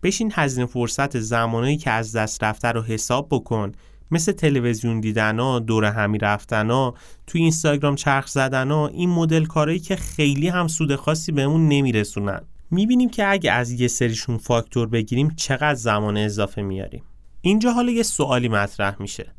بشین 0.04 0.32
هزینه 0.36 0.66
فرصت 0.66 1.20
زمانایی 1.20 1.78
که 1.78 1.92
از 1.92 2.16
دست 2.16 2.44
رفته 2.44 2.68
رو 2.68 2.82
حساب 2.82 3.28
بکن. 3.32 3.72
مثل 4.12 4.32
تلویزیون 4.32 5.00
دیدن 5.00 5.60
دور 5.60 5.86
همی 5.86 6.18
رفتن 6.18 6.70
ها 6.70 6.94
تو 7.28 7.38
اینستاگرام 7.38 7.96
چرخ 7.96 8.28
زدن 8.28 8.72
ها 8.72 8.88
این 8.88 9.10
مدل 9.10 9.46
کارهایی 9.46 9.80
که 9.80 9.96
خیلی 9.96 10.48
هم 10.48 10.68
سود 10.68 10.96
خاصی 10.96 11.32
بهمون 11.32 11.68
نمیرسونن. 11.68 12.42
می‌بینیم 12.72 13.10
که 13.10 13.32
اگه 13.32 13.52
از 13.52 13.72
یه 13.72 13.88
سریشون 13.88 14.38
فاکتور 14.38 14.88
بگیریم 14.88 15.30
چقدر 15.36 15.76
زمان 15.76 16.18
اضافه 16.18 16.62
میاریم. 16.62 17.04
اینجا 17.42 17.72
حالا 17.72 17.92
یه 17.92 18.04
سوالی 18.04 18.50
مطرح 18.50 18.96
میشه. 19.00 19.34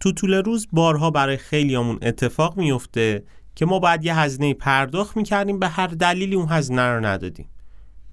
تو 0.00 0.12
طول 0.12 0.34
روز 0.34 0.68
بارها 0.72 1.10
برای 1.10 1.36
خیلیامون 1.36 1.98
اتفاق 2.02 2.56
میفته 2.56 3.24
که 3.54 3.66
ما 3.66 3.78
باید 3.78 4.04
یه 4.04 4.18
هزینه 4.18 4.54
پرداخت 4.54 5.16
می‌کردیم 5.16 5.58
به 5.58 5.68
هر 5.68 5.86
دلیلی 5.86 6.34
اون 6.34 6.48
هزینه 6.48 6.82
رو 6.82 7.06
ندادیم. 7.06 7.48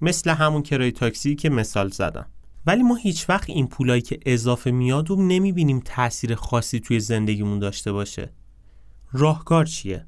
مثل 0.00 0.30
همون 0.30 0.62
کرای 0.62 0.92
تاکسی 0.92 1.34
که 1.34 1.50
مثال 1.50 1.88
زدم. 1.88 2.26
ولی 2.66 2.82
ما 2.82 2.94
هیچ 2.94 3.28
وقت 3.28 3.50
این 3.50 3.66
پولایی 3.66 4.02
که 4.02 4.18
اضافه 4.26 4.70
میاد 4.70 5.10
و 5.10 5.16
نمی‌بینیم 5.16 5.80
تاثیر 5.84 6.34
خاصی 6.34 6.80
توی 6.80 7.00
زندگیمون 7.00 7.58
داشته 7.58 7.92
باشه. 7.92 8.32
راهکار 9.12 9.64
چیه؟ 9.64 10.06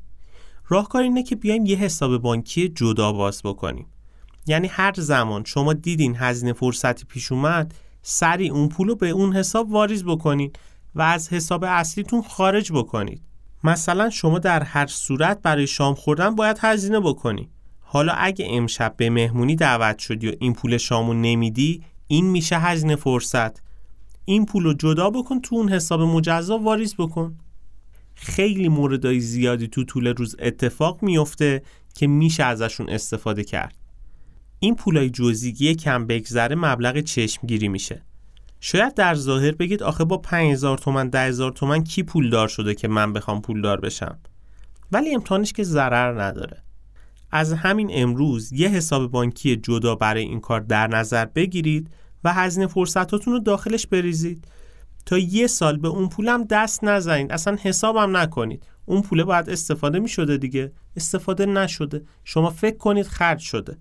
راهکار 0.68 1.02
اینه 1.02 1.22
که 1.22 1.36
بیایم 1.36 1.66
یه 1.66 1.76
حساب 1.76 2.18
بانکی 2.18 2.68
جدا 2.68 3.12
باز 3.12 3.42
بکنیم. 3.44 3.86
یعنی 4.46 4.66
هر 4.66 4.92
زمان 4.96 5.44
شما 5.44 5.72
دیدین 5.72 6.16
هزینه 6.16 6.52
فرصتی 6.52 7.04
پیش 7.04 7.32
اومد 7.32 7.74
سری 8.02 8.48
اون 8.48 8.68
پول 8.68 8.88
رو 8.88 8.96
به 8.96 9.08
اون 9.08 9.36
حساب 9.36 9.70
واریز 9.70 10.04
بکنین 10.04 10.52
و 10.94 11.02
از 11.02 11.28
حساب 11.28 11.64
اصلیتون 11.64 12.22
خارج 12.22 12.72
بکنید. 12.72 13.22
مثلا 13.64 14.10
شما 14.10 14.38
در 14.38 14.62
هر 14.62 14.86
صورت 14.86 15.42
برای 15.42 15.66
شام 15.66 15.94
خوردن 15.94 16.34
باید 16.34 16.58
هزینه 16.60 17.00
بکنی 17.00 17.50
حالا 17.90 18.12
اگه 18.12 18.46
امشب 18.50 18.94
به 18.96 19.10
مهمونی 19.10 19.56
دعوت 19.56 19.98
شدی 19.98 20.28
و 20.28 20.32
این 20.40 20.52
پول 20.52 20.76
شامو 20.76 21.14
نمیدی 21.14 21.82
این 22.06 22.30
میشه 22.30 22.58
هزینه 22.58 22.96
فرصت. 22.96 23.62
این 24.24 24.46
پول 24.46 24.64
رو 24.64 24.74
جدا 24.74 25.10
بکن 25.10 25.40
تو 25.40 25.56
اون 25.56 25.68
حساب 25.68 26.00
مجزا 26.00 26.58
واریز 26.58 26.94
بکن. 26.94 27.36
خیلی 28.14 28.68
موردای 28.68 29.20
زیادی 29.20 29.68
تو 29.68 29.84
طول 29.84 30.06
روز 30.06 30.36
اتفاق 30.38 31.02
میفته 31.02 31.62
که 31.94 32.06
میشه 32.06 32.44
ازشون 32.44 32.88
استفاده 32.88 33.44
کرد. 33.44 33.76
این 34.60 34.74
پولای 34.74 35.10
جزئی 35.10 35.74
کم 35.74 36.06
بگذره 36.06 36.56
مبلغ 36.56 37.00
چشمگیری 37.00 37.68
میشه. 37.68 38.02
شاید 38.60 38.94
در 38.94 39.14
ظاهر 39.14 39.52
بگید 39.52 39.82
آخه 39.82 40.04
با 40.04 40.16
5000 40.16 40.78
تومن 40.78 41.10
10000 41.10 41.52
تومن 41.52 41.84
کی 41.84 42.02
پولدار 42.02 42.48
شده 42.48 42.74
که 42.74 42.88
من 42.88 43.12
بخوام 43.12 43.40
پولدار 43.40 43.80
بشم؟ 43.80 44.18
ولی 44.92 45.14
امتحانش 45.14 45.52
که 45.52 45.62
ضرر 45.62 46.22
نداره. 46.22 46.67
از 47.30 47.52
همین 47.52 47.90
امروز 47.92 48.52
یه 48.52 48.68
حساب 48.68 49.10
بانکی 49.10 49.56
جدا 49.56 49.94
برای 49.94 50.22
این 50.22 50.40
کار 50.40 50.60
در 50.60 50.86
نظر 50.86 51.24
بگیرید 51.24 51.90
و 52.24 52.32
هزینه 52.32 52.66
فرصتاتون 52.66 53.32
رو 53.32 53.38
داخلش 53.38 53.86
بریزید. 53.86 54.48
تا 55.06 55.18
یه 55.18 55.46
سال 55.46 55.76
به 55.76 55.88
اون 55.88 56.08
پولم 56.08 56.44
دست 56.44 56.84
نزنید. 56.84 57.32
اصلا 57.32 57.56
حسابم 57.62 58.16
نکنید. 58.16 58.66
اون 58.84 59.02
پوله 59.02 59.24
باید 59.24 59.50
استفاده 59.50 59.98
می 59.98 60.08
شده 60.08 60.36
دیگه. 60.36 60.72
استفاده 60.96 61.46
نشده. 61.46 62.02
شما 62.24 62.50
فکر 62.50 62.76
کنید 62.76 63.06
خرج 63.06 63.38
شده. 63.38 63.78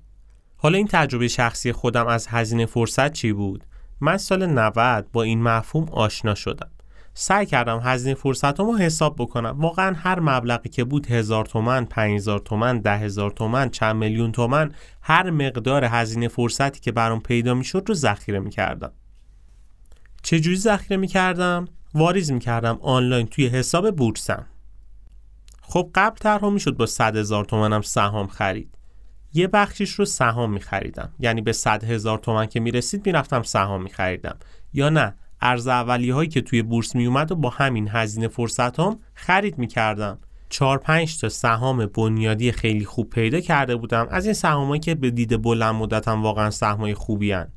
حالا 0.57 0.77
این 0.77 0.87
تجربه 0.87 1.27
شخصی 1.27 1.71
خودم 1.71 2.07
از 2.07 2.27
هزینه 2.27 2.65
فرصت 2.65 3.13
چی 3.13 3.33
بود؟ 3.33 3.63
من 4.01 4.17
سال 4.17 4.45
90 4.45 5.07
با 5.13 5.23
این 5.23 5.41
مفهوم 5.43 5.89
آشنا 5.89 6.35
شدم. 6.35 6.69
سعی 7.19 7.45
کردم 7.45 7.79
هزینه 7.83 8.15
فرصتمو 8.15 8.77
حساب 8.77 9.15
بکنم. 9.15 9.55
واقعا 9.59 9.95
هر 9.95 10.19
مبلغی 10.19 10.69
که 10.69 10.83
بود 10.83 11.11
هزار 11.11 11.45
تومن 11.45 11.87
هزار 11.95 12.39
تومن 12.39 12.79
ده 12.79 12.97
هزار 12.97 13.31
تومن 13.31 13.69
چند 13.69 13.95
میلیون 13.95 14.31
تومن 14.31 14.71
هر 15.01 15.29
مقدار 15.29 15.85
هزینه 15.85 16.27
فرصتی 16.27 16.79
که 16.79 16.91
برام 16.91 17.19
پیدا 17.19 17.53
می‌شد 17.53 17.83
رو 17.87 17.93
ذخیره 17.93 18.39
می‌کردم. 18.39 18.91
چجوری 20.23 20.55
ذخیره 20.57 20.97
می‌کردم؟ 20.97 21.67
واریز 21.93 22.31
می‌کردم 22.31 22.79
آنلاین 22.81 23.27
توی 23.27 23.47
حساب 23.47 23.91
بورسم. 23.91 24.45
خب 25.61 25.91
قبل 25.95 26.17
طرح 26.17 26.49
می‌شد 26.49 26.77
با 26.77 26.85
100 26.85 27.15
هزار 27.15 27.45
تومنم 27.45 27.81
سهام 27.81 28.27
خرید. 28.27 28.77
یه 29.33 29.47
بخشیش 29.47 29.91
رو 29.91 30.05
سهام 30.05 30.53
می 30.53 30.59
خریدم 30.59 31.13
یعنی 31.19 31.41
به 31.41 31.51
100 31.51 31.83
هزار 31.83 32.17
تومن 32.17 32.45
که 32.45 32.59
می 32.59 32.71
رسید 32.71 33.05
می 33.05 33.11
رفتم 33.11 33.43
سهام 33.43 33.83
می 33.83 33.89
خریدم 33.89 34.37
یا 34.73 34.89
نه؟ 34.89 35.15
ارز 35.41 35.67
اولی 35.67 36.09
هایی 36.09 36.29
که 36.29 36.41
توی 36.41 36.61
بورس 36.61 36.95
می 36.95 37.05
اومد 37.05 37.31
و 37.31 37.35
با 37.35 37.49
همین 37.49 37.89
هزینه 37.91 38.27
فرصت 38.27 38.79
هم 38.79 38.99
خرید 39.13 39.57
می 39.57 39.67
کردم 39.67 40.17
4 40.49 40.77
5 40.77 41.19
تا 41.19 41.29
سهام 41.29 41.85
بنیادی 41.85 42.51
خیلی 42.51 42.85
خوب 42.85 43.09
پیدا 43.09 43.39
کرده 43.39 43.75
بودم. 43.75 44.07
از 44.11 44.25
این 44.25 44.33
سهامایی 44.33 44.79
که 44.79 44.95
به 44.95 45.11
دید 45.11 45.41
بلند 45.41 45.75
مدتم 45.75 46.23
واقعا 46.23 46.49
سهمای 46.49 46.93
خوبی 46.93 47.31
هن. 47.31 47.51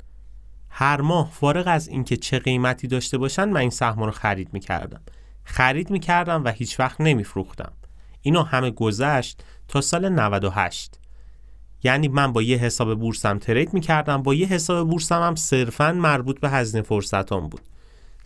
هر 0.68 1.00
ماه 1.00 1.30
فارغ 1.32 1.64
از 1.66 1.88
اینکه 1.88 2.16
چه 2.16 2.38
قیمتی 2.38 2.88
داشته 2.88 3.18
باشن 3.18 3.44
من 3.44 3.60
این 3.60 3.70
سهم 3.70 4.02
رو 4.02 4.10
خرید 4.10 4.48
می‌کردم. 4.52 5.00
خرید 5.44 5.90
می‌کردم 5.90 6.44
و 6.44 6.48
هیچ 6.48 6.80
وقت 6.80 7.00
نمیفروختم. 7.00 7.72
اینا 8.22 8.42
همه 8.42 8.70
گذشت 8.70 9.44
تا 9.68 9.80
سال 9.80 10.08
98 10.08 11.00
یعنی 11.82 12.08
من 12.08 12.32
با 12.32 12.42
یه 12.42 12.56
حساب 12.56 12.94
بورسم 12.94 13.38
ترید 13.38 13.74
می‌کردم. 13.74 14.22
با 14.22 14.34
یه 14.34 14.46
حساب 14.46 14.88
بورسم 14.88 15.22
هم 15.22 15.34
صرفا 15.34 15.92
مربوط 15.92 16.40
به 16.40 16.50
هزینه 16.50 16.82
فرصتان 16.82 17.48
بود. 17.48 17.60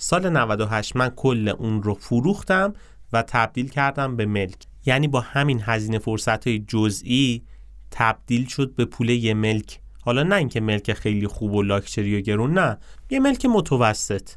سال 0.06 0.28
98 0.28 0.96
من 0.96 1.08
کل 1.08 1.48
اون 1.48 1.82
رو 1.82 1.94
فروختم 1.94 2.72
و 3.12 3.22
تبدیل 3.22 3.68
کردم 3.68 4.16
به 4.16 4.26
ملک. 4.26 4.56
یعنی 4.86 5.08
با 5.08 5.20
همین 5.20 5.60
هزینه 5.64 5.98
فرصت 5.98 6.46
های 6.46 6.58
جزئی 6.58 7.42
تبدیل 7.90 8.46
شد 8.46 8.74
به 8.74 8.84
پول 8.84 9.08
یه 9.08 9.34
ملک. 9.34 9.80
حالا 10.00 10.22
نه 10.22 10.34
اینکه 10.34 10.60
ملک 10.60 10.92
خیلی 10.92 11.26
خوب 11.26 11.54
و 11.54 11.62
لاکچری 11.62 12.18
و 12.18 12.20
گرون 12.20 12.58
نه. 12.58 12.78
یه 13.10 13.20
ملک 13.20 13.46
متوسط. 13.46 14.30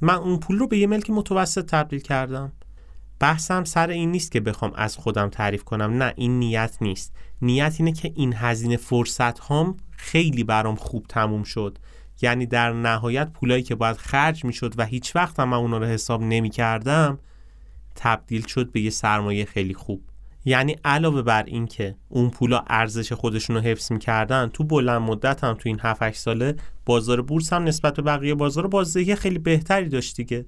من 0.00 0.14
اون 0.14 0.38
پول 0.38 0.58
رو 0.58 0.66
به 0.66 0.78
یه 0.78 0.86
ملک 0.86 1.10
متوسط 1.10 1.66
تبدیل 1.66 2.00
کردم. 2.00 2.52
بحثم 3.20 3.64
سر 3.64 3.90
این 3.90 4.10
نیست 4.10 4.32
که 4.32 4.40
بخوام 4.40 4.72
از 4.74 4.96
خودم 4.96 5.28
تعریف 5.28 5.64
کنم. 5.64 6.02
نه 6.02 6.12
این 6.16 6.38
نیت 6.38 6.76
نیست. 6.80 7.12
نیت 7.42 7.74
اینه 7.78 7.92
که 7.92 8.12
این 8.14 8.34
هزینه 8.36 8.76
فرصت 8.76 9.38
هام 9.38 9.76
خیلی 9.90 10.44
برام 10.44 10.76
خوب 10.76 11.06
تموم 11.08 11.42
شد. 11.42 11.78
یعنی 12.22 12.46
در 12.46 12.72
نهایت 12.72 13.32
پولایی 13.32 13.62
که 13.62 13.74
باید 13.74 13.96
خرج 13.96 14.44
می‌شد 14.44 14.74
و 14.76 14.84
هیچ 14.84 15.16
وقت 15.16 15.40
هم 15.40 15.48
من 15.48 15.56
اونا 15.56 15.78
رو 15.78 15.86
حساب 15.86 16.22
نمی 16.22 16.50
کردم 16.50 17.18
تبدیل 17.94 18.46
شد 18.46 18.72
به 18.72 18.80
یه 18.80 18.90
سرمایه 18.90 19.44
خیلی 19.44 19.74
خوب. 19.74 20.02
یعنی 20.44 20.76
علاوه 20.84 21.22
بر 21.22 21.42
این 21.42 21.66
که 21.66 21.96
اون 22.08 22.30
پولا 22.30 22.64
ارزش 22.66 23.12
خودشون 23.12 23.56
رو 23.56 23.62
حفظ 23.62 23.92
می‌کردن 23.92 24.48
تو 24.48 24.64
بلند 24.64 25.02
مدت 25.02 25.44
هم 25.44 25.54
تو 25.54 25.62
این 25.64 25.78
7 25.80 26.02
8 26.02 26.18
ساله 26.18 26.56
بازار 26.86 27.22
بورس 27.22 27.52
هم 27.52 27.64
نسبت 27.64 27.96
به 27.96 28.02
بقیه 28.02 28.34
بازار 28.34 28.66
بازدهی 28.66 29.14
خیلی 29.14 29.38
بهتری 29.38 29.88
داشت 29.88 30.16
دیگه. 30.16 30.46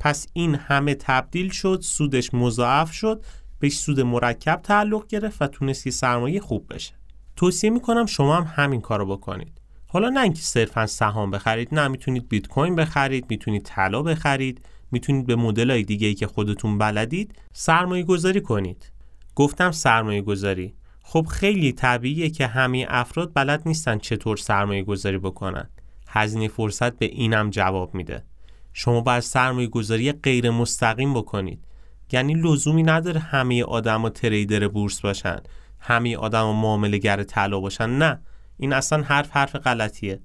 پس 0.00 0.26
این 0.32 0.54
همه 0.54 0.94
تبدیل 0.94 1.50
شد 1.50 1.78
سودش 1.82 2.34
مضاعف 2.34 2.92
شد 2.92 3.24
بهش 3.58 3.78
سود 3.78 4.00
مرکب 4.00 4.60
تعلق 4.62 5.06
گرفت 5.06 5.42
و 5.42 5.46
تونست 5.46 5.86
یه 5.86 5.92
سرمایه 5.92 6.40
خوب 6.40 6.74
بشه. 6.74 6.92
توصیه 7.36 7.70
می‌کنم 7.70 8.06
شما 8.06 8.36
هم 8.36 8.64
همین 8.64 8.80
کارو 8.80 9.06
بکنید. 9.06 9.61
حالا 9.92 10.08
نه 10.08 10.20
اینکه 10.20 10.40
صرفا 10.42 10.86
سهام 10.86 11.30
بخرید 11.30 11.74
نه 11.74 11.88
می‌تونید 11.88 12.28
بیت 12.28 12.46
کوین 12.46 12.76
بخرید 12.76 13.26
می‌تونید 13.28 13.62
طلا 13.62 14.02
بخرید 14.02 14.66
می‌تونید 14.90 15.26
به 15.26 15.36
مدل 15.36 15.70
های 15.70 15.82
دیگه 15.82 16.06
ای 16.06 16.14
که 16.14 16.26
خودتون 16.26 16.78
بلدید 16.78 17.34
سرمایه 17.52 18.02
گذاری 18.02 18.40
کنید. 18.40 18.92
گفتم 19.34 19.70
سرمایه 19.70 20.22
گذاری 20.22 20.74
خب 21.02 21.26
خیلی 21.30 21.72
طبیعیه 21.72 22.30
که 22.30 22.46
همه 22.46 22.86
افراد 22.88 23.32
بلد 23.34 23.62
نیستن 23.66 23.98
چطور 23.98 24.36
سرمایه 24.36 24.82
گذاری 24.82 25.18
بکنن. 25.18 25.70
هزینه 26.08 26.48
فرصت 26.48 26.98
به 26.98 27.06
اینم 27.06 27.50
جواب 27.50 27.94
میده. 27.94 28.24
شما 28.72 29.00
باید 29.00 29.22
سرمایه 29.22 29.66
گذاری 29.66 30.12
غیر 30.12 30.50
مستقیم 30.50 31.14
بکنید. 31.14 31.64
یعنی 32.12 32.34
لزومی 32.34 32.82
نداره 32.82 33.20
همه 33.20 33.64
آدم 33.64 34.08
تریدر 34.08 34.68
بورس 34.68 35.00
باشن 35.00 35.38
همه 35.80 36.16
آدم 36.16 36.46
و 36.46 36.52
معامله 36.52 36.98
گر 36.98 37.22
طلا 37.22 37.60
باشن 37.60 37.90
نه. 37.90 38.20
این 38.62 38.72
اصلا 38.72 39.02
حرف 39.02 39.30
حرف 39.30 39.56
غلطیه. 39.56 40.20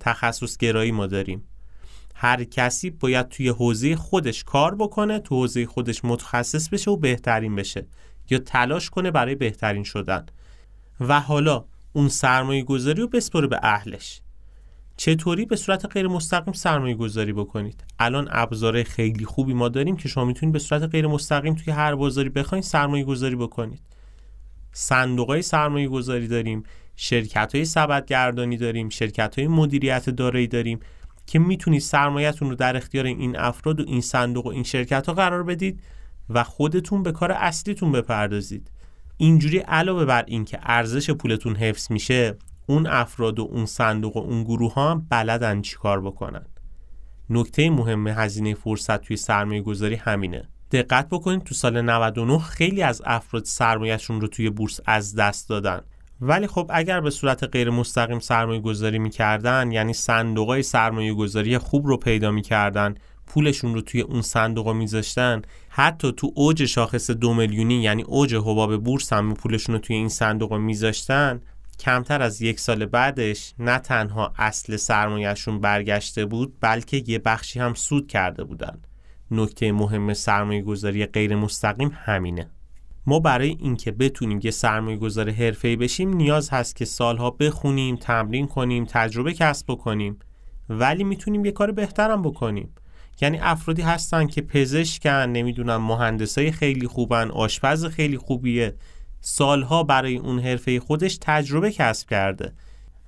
تخصص 0.00 0.56
گرایی 0.56 0.92
ما 0.92 1.06
داریم. 1.06 1.42
هر 2.14 2.44
کسی 2.44 2.90
باید 2.90 3.28
توی 3.28 3.48
حوزه 3.48 3.96
خودش 3.96 4.44
کار 4.44 4.74
بکنه 4.74 5.18
تو 5.18 5.34
حوزه 5.34 5.66
خودش 5.66 6.04
متخصص 6.04 6.68
بشه 6.68 6.90
و 6.90 6.96
بهترین 6.96 7.56
بشه 7.56 7.86
یا 8.30 8.38
تلاش 8.38 8.90
کنه 8.90 9.10
برای 9.10 9.34
بهترین 9.34 9.84
شدن. 9.84 10.26
و 11.00 11.20
حالا 11.20 11.64
اون 11.92 12.08
سرمایه 12.08 12.62
گذاری 12.62 13.00
رو 13.00 13.08
بسپره 13.08 13.46
به 13.46 13.60
اهلش. 13.62 14.20
چطوری 14.96 15.44
به 15.44 15.56
صورت 15.56 15.86
غیر 15.86 16.08
مستقیم 16.08 16.52
سرمایه 16.54 16.94
گذاری 16.94 17.32
بکنید؟ 17.32 17.84
الان 17.98 18.28
ابزار 18.30 18.82
خیلی 18.82 19.24
خوبی 19.24 19.54
ما 19.54 19.68
داریم 19.68 19.96
که 19.96 20.08
شما 20.08 20.24
می‌تونید 20.24 20.52
به 20.52 20.58
صورت 20.58 20.82
غیر 20.82 21.06
مستقیم 21.06 21.54
توی 21.54 21.72
هر 21.72 21.94
بازاری 21.94 22.28
بخواید 22.28 22.64
سرمایه 22.64 23.04
گذاری 23.04 23.36
بکنید. 23.36 23.82
صندوق 24.72 25.28
های 25.28 25.42
سرمایه 25.42 25.88
گذاری 25.88 26.28
داریم. 26.28 26.62
شرکت 27.02 27.54
های 27.54 28.02
گردانی 28.06 28.56
داریم 28.56 28.88
شرکت 28.88 29.38
های 29.38 29.48
مدیریت 29.48 30.10
دارایی 30.10 30.46
داریم 30.46 30.80
که 31.26 31.38
می‌تونید 31.38 31.80
سرمایهتون 31.80 32.50
رو 32.50 32.54
در 32.54 32.76
اختیار 32.76 33.06
این 33.06 33.38
افراد 33.38 33.80
و 33.80 33.84
این 33.86 34.00
صندوق 34.00 34.46
و 34.46 34.48
این 34.48 34.62
شرکت 34.62 35.06
ها 35.06 35.14
قرار 35.14 35.42
بدید 35.42 35.82
و 36.30 36.44
خودتون 36.44 37.02
به 37.02 37.12
کار 37.12 37.32
اصلیتون 37.32 37.92
بپردازید. 37.92 38.70
اینجوری 39.16 39.58
علاوه 39.58 40.04
بر 40.04 40.24
اینکه 40.26 40.58
ارزش 40.62 41.10
پولتون 41.10 41.56
حفظ 41.56 41.90
میشه 41.90 42.36
اون 42.66 42.86
افراد 42.86 43.38
و 43.38 43.42
اون 43.42 43.66
صندوق 43.66 44.16
و 44.16 44.20
اون 44.20 44.44
گروه 44.44 44.74
ها 44.74 44.90
هم 44.90 45.06
بلدن 45.10 45.62
چی 45.62 45.76
کار 45.76 46.00
بکنن. 46.00 46.46
نکته 47.30 47.70
مهم 47.70 48.06
هزینه 48.06 48.54
فرصت 48.54 49.00
توی 49.00 49.16
سرمایه 49.16 49.62
گذاری 49.62 49.94
همینه. 49.94 50.48
دقت 50.70 51.08
بکنید 51.08 51.44
تو 51.44 51.54
سال 51.54 51.80
99 51.80 52.38
خیلی 52.38 52.82
از 52.82 53.02
افراد 53.04 53.44
سرمایهشون 53.44 54.20
رو 54.20 54.28
توی 54.28 54.50
بورس 54.50 54.80
از 54.86 55.14
دست 55.14 55.48
دادن. 55.48 55.80
ولی 56.20 56.46
خب 56.46 56.70
اگر 56.74 57.00
به 57.00 57.10
صورت 57.10 57.44
غیر 57.44 57.70
مستقیم 57.70 58.18
سرمایه 58.18 58.60
گذاری 58.60 58.98
می‌کردن 58.98 59.72
یعنی 59.72 59.92
صندوق 59.92 60.48
های 60.48 60.62
سرمایه 60.62 61.14
گذاری 61.14 61.58
خوب 61.58 61.86
رو 61.86 61.96
پیدا 61.96 62.30
می‌کردن 62.30 62.94
پولشون 63.26 63.74
رو 63.74 63.80
توی 63.80 64.00
اون 64.00 64.22
صندوق 64.22 64.66
رو 64.66 64.74
میذاشتن 64.74 65.42
حتی 65.68 66.12
تو 66.12 66.32
اوج 66.34 66.64
شاخص 66.64 67.10
دو 67.10 67.34
میلیونی 67.34 67.82
یعنی 67.82 68.02
اوج 68.02 68.34
حباب 68.34 68.84
بورس 68.84 69.12
هم 69.12 69.34
پولشون 69.34 69.74
رو 69.74 69.80
توی 69.80 69.96
این 69.96 70.08
صندوق 70.08 70.52
رو 70.52 70.58
میذاشتن 70.58 71.40
کمتر 71.80 72.22
از 72.22 72.42
یک 72.42 72.60
سال 72.60 72.86
بعدش 72.86 73.54
نه 73.58 73.78
تنها 73.78 74.32
اصل 74.38 74.76
سرمایهشون 74.76 75.60
برگشته 75.60 76.24
بود 76.24 76.56
بلکه 76.60 77.02
یه 77.06 77.18
بخشی 77.18 77.60
هم 77.60 77.74
سود 77.74 78.06
کرده 78.06 78.44
بودن. 78.44 78.78
نکته 79.30 79.72
مهم 79.72 80.14
سرمایه 80.14 80.62
گذاری 80.62 81.06
غیر 81.06 81.36
مستقیم 81.36 81.92
همینه. 81.94 82.50
ما 83.06 83.20
برای 83.20 83.56
اینکه 83.60 83.92
بتونیم 83.92 84.40
یه 84.42 84.50
سرمایه 84.50 84.96
گذار 84.96 85.30
حرفه‌ای 85.30 85.76
بشیم 85.76 86.12
نیاز 86.12 86.50
هست 86.50 86.76
که 86.76 86.84
سالها 86.84 87.30
بخونیم 87.30 87.96
تمرین 87.96 88.46
کنیم 88.46 88.84
تجربه 88.84 89.32
کسب 89.34 89.66
بکنیم. 89.68 90.18
ولی 90.68 91.04
می‌تونیم 91.04 91.44
یه 91.44 91.52
کار 91.52 91.72
بهترم 91.72 92.22
بکنیم. 92.22 92.74
یعنی 93.22 93.38
افرادی 93.38 93.82
هستن 93.82 94.26
که 94.26 94.42
پزشکن 94.42 95.10
نمی‌دونم 95.10 95.82
مهندسای 95.82 96.52
خیلی 96.52 96.86
خوبن 96.86 97.30
آشپز 97.30 97.86
خیلی 97.86 98.18
خوبیه. 98.18 98.74
سالها 99.20 99.82
برای 99.82 100.16
اون 100.16 100.38
حرفه 100.38 100.80
خودش 100.80 101.18
تجربه 101.20 101.72
کسب 101.72 102.08
کرده. 102.08 102.52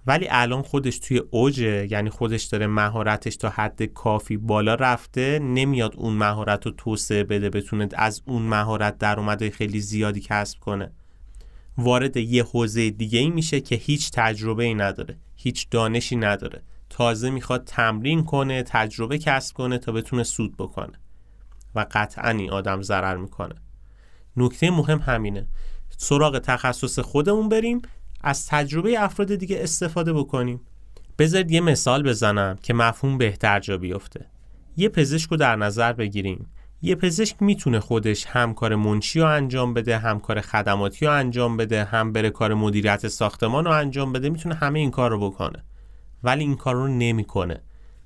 ولی 0.07 0.27
الان 0.31 0.63
خودش 0.63 0.99
توی 0.99 1.23
اوجه 1.31 1.93
یعنی 1.93 2.11
خودش 2.11 2.45
داره 2.45 2.67
مهارتش 2.67 3.37
تا 3.37 3.49
حد 3.49 3.83
کافی 3.83 4.37
بالا 4.37 4.75
رفته 4.75 5.39
نمیاد 5.39 5.95
اون 5.97 6.13
مهارت 6.13 6.67
رو 6.67 6.73
توسعه 6.73 7.25
بده 7.25 7.51
بتونه 7.51 7.89
از 7.95 8.23
اون 8.27 8.43
مهارت 8.43 8.99
درآمدهای 8.99 9.51
خیلی 9.51 9.81
زیادی 9.81 10.21
کسب 10.21 10.59
کنه. 10.59 10.93
وارد 11.79 12.17
یه 12.17 12.45
حوزه 12.45 12.91
دیگه 12.91 13.19
ای 13.19 13.31
میشه 13.31 13.61
که 13.61 13.75
هیچ 13.75 14.11
تجربه 14.11 14.65
ای 14.65 14.75
نداره 14.75 15.19
هیچ 15.37 15.69
دانشی 15.71 16.17
نداره. 16.17 16.63
تازه 16.91 17.31
می‌خواد 17.31 17.65
تمرین 17.65 18.25
کنه 18.25 18.63
تجربه 18.63 19.19
کسب 19.19 19.57
کنه 19.57 19.79
تا 19.79 19.93
بتونه 19.93 20.23
سود 20.23 20.57
بکنه. 20.57 21.01
و 21.75 21.87
قطعا 21.91 22.31
این 22.31 22.51
آدم 22.51 22.83
ضرر 22.83 23.17
می‌کنه. 23.17 23.55
نکته 24.37 24.71
مهم 24.71 24.99
همینه. 24.99 25.47
سراغ 25.99 26.39
تخصص 26.39 26.99
خودمون 26.99 27.49
بریم. 27.49 27.83
از 28.23 28.47
تجربه 28.47 29.03
افراد 29.03 29.35
دیگه 29.35 29.63
استفاده 29.63 30.13
بکنیم. 30.13 30.61
بذارید 31.19 31.51
یه 31.51 31.61
مثال 31.61 32.03
بزنم 32.03 32.57
که 32.63 32.75
مفهوم 32.75 33.19
بهتر 33.19 33.61
جا 33.61 33.79
بیفته. 33.79 34.27
یه 34.77 34.89
پزشک 34.89 35.31
رو 35.31 35.37
در 35.37 35.57
نظر 35.57 35.93
بگیریم. 35.93 36.47
یه 36.83 36.95
پزشک 36.95 37.43
می‌تونه 37.43 37.81
خودش 37.81 38.27
هم 38.27 38.55
کار 38.55 38.75
منشی 38.75 39.21
رو 39.21 39.27
انجام 39.27 39.75
بده 39.75 39.99
هم 39.99 40.21
کار 40.21 40.41
خدماتی 40.41 41.07
رو 41.07 41.13
انجام 41.13 41.57
بده 41.57 41.85
هم 41.85 42.13
بره 42.13 42.31
کار 42.31 42.55
مدیریت 42.55 43.09
ساختمان 43.09 43.65
رو 43.65 43.71
انجام 43.71 44.13
بده 44.13 44.31
می‌تونه 44.31 44.55
همه 44.55 44.79
این 44.79 44.91
کار 44.91 45.11
رو 45.11 45.31
بکنه. 45.31 45.65
ولی 46.23 46.45
این 46.45 46.57
کار 46.57 46.75
رو 46.75 46.89
نمی‌کنه. 46.89 47.63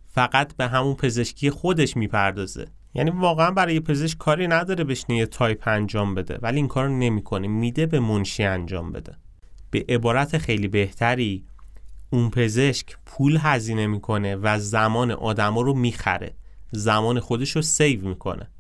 فقط 0.08 0.56
به 0.56 0.66
همون 0.66 0.94
پزشکی 0.94 1.50
خودش 1.50 1.96
می‌پردازه. 1.96 2.66
یعنی 2.94 3.10
واقعا 3.10 3.50
برای 3.50 3.74
یه 3.74 3.80
پزشک 3.80 4.18
کاری 4.18 4.48
نداره 4.48 4.84
بشینه 4.84 5.18
یه 5.18 5.26
تایپ 5.26 5.68
انجام 5.68 6.14
بده 6.14 6.38
ولی 6.42 6.56
این 6.56 6.68
کار 6.68 6.84
رو 6.86 6.96
نمی‌کنه. 6.96 7.48
میده 7.48 7.86
به 7.86 8.00
منشی 8.00 8.44
انجام 8.44 8.92
بده. 8.92 9.16
به 9.76 9.94
عبارت 9.94 10.38
خیلی 10.38 10.68
بهتری. 10.68 11.44
اون 12.10 12.30
پزشک 12.30 12.96
پول 13.06 13.38
هزینه 13.40 13.86
می‌کنه 13.86 14.36
و 14.36 14.58
زمان 14.58 15.10
آدما 15.10 15.60
رو 15.60 15.74
می‌خره. 15.74 16.34
زمان 16.72 17.20
خودش 17.20 17.50
رو 17.56 17.62
save 17.62 18.08
می‌کنه. 18.08 18.50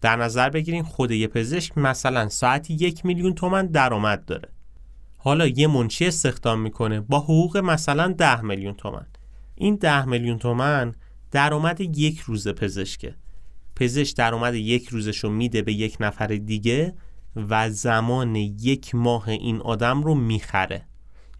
در 0.00 0.16
نظر 0.16 0.50
بگیریم 0.50 0.82
خود 0.82 1.10
یه 1.10 1.26
پزشک 1.26 1.78
مثلا 1.78 2.28
ساعتی 2.28 2.74
یک 2.74 3.06
میلیون 3.06 3.34
تومن 3.34 3.66
درآمد 3.66 4.24
داره. 4.24 4.48
حالا 5.16 5.46
یه 5.46 5.66
منشی 5.66 6.06
استخدام 6.06 6.60
می‌کنه؟ 6.60 7.00
با 7.00 7.20
حقوق 7.20 7.56
مثلا 7.56 8.12
ده 8.12 8.40
میلیون 8.40 8.74
تومن. 8.74 9.06
این 9.54 9.76
ده 9.76 10.04
میلیون 10.04 10.38
تومن 10.38 10.94
درآمد 11.30 11.80
یک 11.80 12.20
روز 12.20 12.48
پزشکه. 12.48 13.14
پزشک 13.76 14.16
درآمد 14.16 14.54
یک 14.54 14.88
روزش 14.88 15.18
رو 15.18 15.30
میده 15.30 15.62
به 15.62 15.72
یک 15.72 15.96
نفر 16.00 16.26
دیگه 16.26 16.94
و 17.36 17.70
زمان 17.70 18.36
یک 18.36 18.94
ماه 18.94 19.28
این 19.28 19.60
آدم 19.60 20.02
رو 20.02 20.14
می‌خره. 20.14 20.82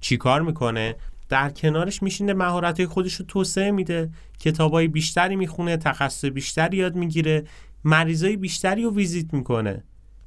چیکار 0.01 0.43
می‌کنه؟ 0.43 0.97
در 1.29 1.51
کنارش 1.51 2.03
میشینه 2.03 2.35
مهارت 2.35 2.85
خودش 2.85 3.15
رو 3.15 3.27
توسعه 3.27 3.71
میده 3.71 4.11
کتابای 4.39 4.89
بیشتری 4.89 5.37
می‌خونه 5.37 5.77
تخصص 5.77 6.25
بیشتری 6.25 6.77
یاد 6.77 6.97
می‌گیره 6.97 7.45
مریضای 7.85 8.37
بیشتری 8.37 8.83
رو 8.83 8.95
ویزیت 8.95 9.35
می‌کنه. 9.35 9.85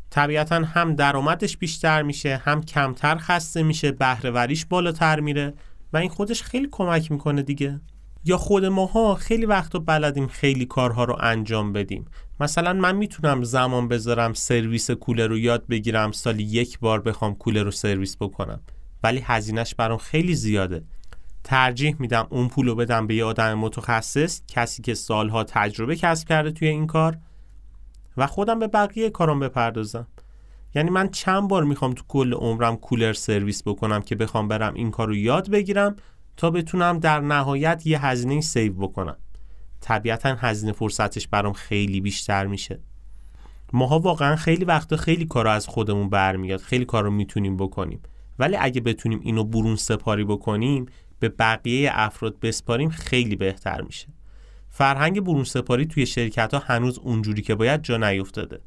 طبیعتا 0.09 0.55
هم 0.55 0.95
درآمدش 0.95 1.57
بیشتر 1.57 2.01
میشه 2.01 2.41
هم 2.43 2.63
کمتر 2.63 3.17
خسته 3.17 3.63
میشه 3.63 3.91
بهرهوریش 3.91 4.65
بالاتر 4.65 5.19
میره 5.19 5.53
و 5.93 5.97
این 5.97 6.09
خودش 6.09 6.43
خیلی 6.43 6.67
کمک 6.71 7.11
می‌کنه 7.11 7.41
دیگه. 7.41 7.81
یا 8.25 8.37
خود 8.37 8.65
ماها 8.65 9.15
خیلی 9.15 9.45
وقتا 9.45 9.79
بلدیم 9.79 10.27
خیلی 10.27 10.65
کارها 10.65 11.03
رو 11.03 11.17
انجام 11.19 11.73
بدیم. 11.73 12.05
مثلا 12.39 12.73
من 12.73 12.95
می‌تونم 12.95 13.43
زمان 13.43 13.87
بذارم 13.87 14.33
سرویس 14.33 14.91
کولر 14.91 15.27
رو 15.27 15.37
یاد 15.37 15.67
بگیرم 15.67 16.11
سالی 16.11 16.43
یک 16.43 16.79
بار 16.79 17.01
بخوام 17.01 17.35
کولر 17.35 17.63
رو 17.63 17.71
سرویس 17.71 18.17
بکنم. 18.17 18.61
ولی 19.03 19.19
هزینهش 19.23 19.75
برام 19.75 19.97
خیلی 19.97 20.35
زیاده. 20.35 20.83
ترجیح 21.43 21.95
میدم 21.99 22.27
اون 22.29 22.47
پول 22.47 22.67
رو 22.67 22.75
بدم 22.75 23.07
به 23.07 23.15
یه 23.15 23.25
آدم 23.25 23.53
متخصص 23.53 24.41
کسی 24.47 24.81
که 24.81 24.93
سالها 24.93 25.43
تجربه 25.43 25.95
کسب 25.95 26.27
کرده 26.27 26.51
توی 26.51 26.67
این 26.67 26.87
کار 26.87 27.17
و 28.17 28.27
خودم 28.27 28.59
به 28.59 28.67
بقیه 28.67 29.09
کارم 29.09 29.39
بپردازم. 29.39 30.07
یعنی 30.75 30.89
من 30.89 31.09
چند 31.09 31.47
بار 31.47 31.63
می‌خوام 31.63 31.93
تو 31.93 32.03
کل 32.07 32.33
عمرم 32.33 32.75
کولر 32.75 33.13
سرویس 33.13 33.63
بکنم 33.65 34.01
که 34.01 34.15
بخوام 34.15 34.47
برم 34.47 34.73
این 34.73 34.91
کار 34.91 35.07
رو 35.07 35.15
یاد 35.15 35.49
بگیرم 35.49 35.95
تا 36.37 36.49
بتونم 36.49 36.99
در 36.99 37.19
نهایت 37.19 37.81
یه 37.85 38.05
هزینه 38.05 38.41
سیو 38.41 38.73
بکنم. 38.73 39.17
طبیعتا 39.83 40.35
هزینه 40.35 40.71
فرصتش 40.71 41.27
برام 41.27 41.53
خیلی 41.53 42.01
بیشتر 42.01 42.47
میشه. 42.47 42.79
ماها 43.73 43.99
واقعا 43.99 44.35
خیلی 44.35 44.65
وقتا 44.65 44.97
خیلی 44.97 45.25
کارا 45.25 45.53
از 45.53 45.67
خودمون 45.67 46.09
برمیاد 46.09 46.59
خیلی 46.59 46.85
کار 46.85 47.03
رو 47.03 47.11
می‌تونیم 47.11 47.57
بکنیم. 47.57 47.99
ولی 48.39 48.55
اگه 48.59 48.81
بتونیم 48.81 49.19
اینو 49.23 49.43
برون 49.43 49.75
سپاری 49.75 50.23
بکنیم 50.23 50.85
به 51.19 51.29
بقیه 51.29 51.91
افراد 51.93 52.39
بسپاریم 52.39 52.89
خیلی 52.89 53.35
بهتر 53.35 53.81
میشه. 53.81 54.07
فرهنگ 54.69 55.21
برون 55.21 55.43
سپاری 55.43 55.85
توی 55.85 56.05
شرکت 56.05 56.53
ها 56.53 56.59
هنوز 56.65 56.99
اونجوری 56.99 57.41
که 57.41 57.55
باید 57.55 57.81
جا 57.81 57.97
نیفتاده. 57.97 58.59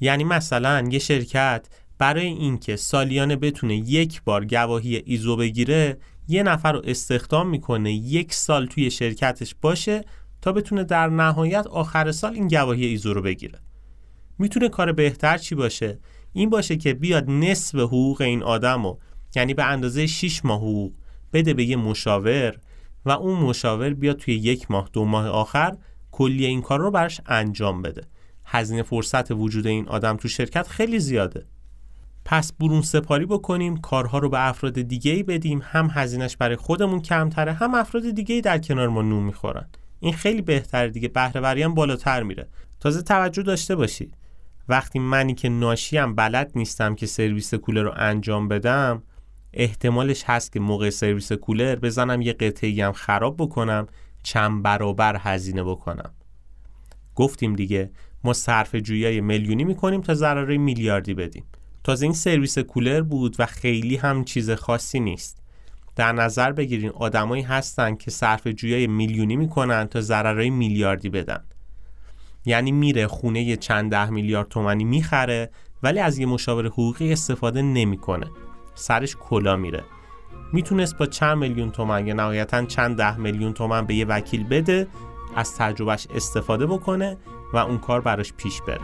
یعنی 0.00 0.24
مثلا 0.24 0.88
یه 0.90 0.98
شرکت 0.98 1.66
برای 1.98 2.26
اینکه 2.26 2.76
سالیانه 2.76 3.36
بتونه 3.36 3.76
یک 3.76 4.22
بار 4.22 4.44
گواهی 4.44 5.02
ایزو 5.04 5.36
بگیره 5.36 5.98
یه 6.28 6.42
نفر 6.42 6.72
رو 6.72 6.82
استخدام 6.84 7.48
می‌کنه 7.48 7.92
یک 7.92 8.34
سال 8.34 8.66
توی 8.66 8.90
شرکتش 8.90 9.54
باشه 9.60 10.04
تا 10.42 10.52
بتونه 10.52 10.84
در 10.84 11.08
نهایت 11.08 11.66
آخر 11.66 12.12
سال 12.12 12.34
این 12.34 12.48
گواهی 12.48 12.86
ایزو 12.86 13.12
رو 13.12 13.22
بگیره. 13.22 13.58
می‌تونه 14.38 14.68
کار 14.68 14.92
بهتر 14.92 15.38
چی 15.38 15.54
باشه؟ 15.54 15.98
این 16.32 16.50
باشه 16.50 16.76
که 16.76 16.94
بیاد 16.94 17.30
نصف 17.30 17.78
حقوق 17.78 18.20
این 18.20 18.42
آدم 18.42 18.86
رو 18.86 18.98
یعنی 19.36 19.54
به 19.54 19.64
اندازه 19.64 20.06
6 20.06 20.44
ماه 20.44 20.58
حقوق 20.58 20.92
بده 21.32 21.54
به 21.54 21.64
یه 21.64 21.76
مشاور 21.76 22.56
و 23.04 23.10
اون 23.10 23.38
مشاور 23.38 23.94
بیاد 23.94 24.16
توی 24.16 24.34
یک 24.34 24.70
ماه 24.70 24.90
دو 24.92 25.04
ماه 25.04 25.28
آخر 25.28 25.76
کلی 26.10 26.46
این 26.46 26.62
کار 26.62 26.80
رو 26.80 26.90
براش 26.90 27.20
انجام 27.26 27.82
بده. 27.82 28.02
هزینه 28.44 28.82
فرصت 28.82 29.30
وجود 29.30 29.66
این 29.66 29.88
آدم 29.88 30.16
تو 30.16 30.28
شرکت 30.28 30.68
خیلی 30.68 30.98
زیاده. 30.98 31.46
پس 32.24 32.52
برون 32.52 32.82
سپاری 32.82 33.26
بکنیم 33.26 33.76
کارها 33.76 34.18
رو 34.18 34.28
به 34.28 34.48
افراد 34.48 34.80
دیگه 34.80 35.12
ای 35.12 35.22
بدیم 35.22 35.60
هم 35.64 35.90
هزینهش 35.92 36.36
برای 36.36 36.56
خودمون 36.56 37.00
کمتره 37.00 37.52
هم 37.52 37.74
افراد 37.74 38.10
دیگه 38.10 38.34
ای 38.34 38.40
در 38.40 38.58
کنار 38.58 38.88
ما 38.88 39.02
نون 39.02 39.22
می‌خورن. 39.22 39.68
این 40.00 40.12
خیلی 40.12 40.42
بهتره 40.42 40.88
دیگه 40.88 41.08
بهره 41.08 41.64
هم 41.64 41.74
بالاتر 41.74 42.22
میره. 42.22 42.48
تازه 42.80 43.02
توجه 43.02 43.42
داشته 43.42 43.76
باشید 43.76 44.14
وقتی 44.68 44.98
منی 44.98 45.34
که 45.34 45.48
ناشیم 45.48 46.14
بلد 46.14 46.52
نیستم 46.54 46.94
که 46.94 47.06
سرویس 47.06 47.54
کولر 47.54 47.82
رو 47.82 47.92
انجام 47.96 48.48
بدم 48.48 49.02
احتمالش 49.52 50.24
هست 50.26 50.52
که 50.52 50.60
موقع 50.60 50.90
سرویس 50.90 51.32
کولر 51.32 51.76
بزنم 51.76 52.22
یه 52.22 52.32
قطعی 52.32 52.80
هم 52.80 52.92
خراب 52.92 53.36
بکنم 53.36 53.86
چند 54.22 54.62
برابر 54.62 55.16
هزینه 55.20 55.62
بکنم. 55.64 56.10
گفتیم 57.14 57.56
دیگه 57.56 57.90
ما 58.24 58.32
صرف 58.32 58.74
جویای 58.74 59.20
میلیونی 59.20 59.64
می‌کنیم 59.64 60.00
تا 60.00 60.14
ضرر 60.14 60.56
میلیاردی 60.56 61.14
بدیم. 61.14 61.44
تازه 61.84 62.06
این 62.06 62.12
سرویس 62.12 62.58
کولر 62.58 63.02
بود 63.02 63.36
و 63.38 63.46
خیلی 63.46 63.96
هم 63.96 64.24
چیز 64.24 64.50
خاصی 64.50 65.00
نیست. 65.00 65.39
در 66.00 66.12
نظر 66.12 66.52
بگیرین 66.52 66.90
آدمایی 66.90 67.42
هستن 67.42 67.94
که 67.94 68.10
صرف 68.10 68.46
جویای 68.46 68.86
میلیونی 68.86 69.36
می‌کنن 69.36 69.84
تا 69.84 70.00
ضررهای 70.00 70.50
میلیاردی 70.50 71.08
بدن. 71.08 71.44
یعنی 72.44 72.72
میره 72.72 73.06
خونه 73.06 73.56
چند 73.56 73.90
ده 73.90 74.10
میلیارد 74.10 74.48
تومنی 74.48 74.84
می‌خره 74.84 75.50
ولی 75.82 76.00
از 76.00 76.18
یه 76.18 76.26
مشاور 76.26 76.66
حقوقی 76.66 77.12
استفاده 77.12 77.62
نمی‌کنه. 77.62 78.26
سرش 78.74 79.16
کلا 79.20 79.56
میره. 79.56 79.84
می‌تونست 80.52 80.98
با 80.98 81.06
چند 81.06 81.38
میلیون 81.38 81.70
تومن 81.70 82.06
یا 82.06 82.14
نهایتا 82.14 82.64
چند 82.64 82.96
ده 82.96 83.16
میلیون 83.16 83.52
تومن 83.52 83.86
به 83.86 83.94
یه 83.94 84.04
وکیل 84.04 84.44
بده 84.44 84.86
از 85.36 85.56
تجربهش 85.56 86.06
استفاده 86.14 86.66
بکنه 86.66 87.16
و 87.52 87.56
اون 87.56 87.78
کار 87.78 88.00
براش 88.00 88.32
پیش 88.32 88.62
بره. 88.62 88.80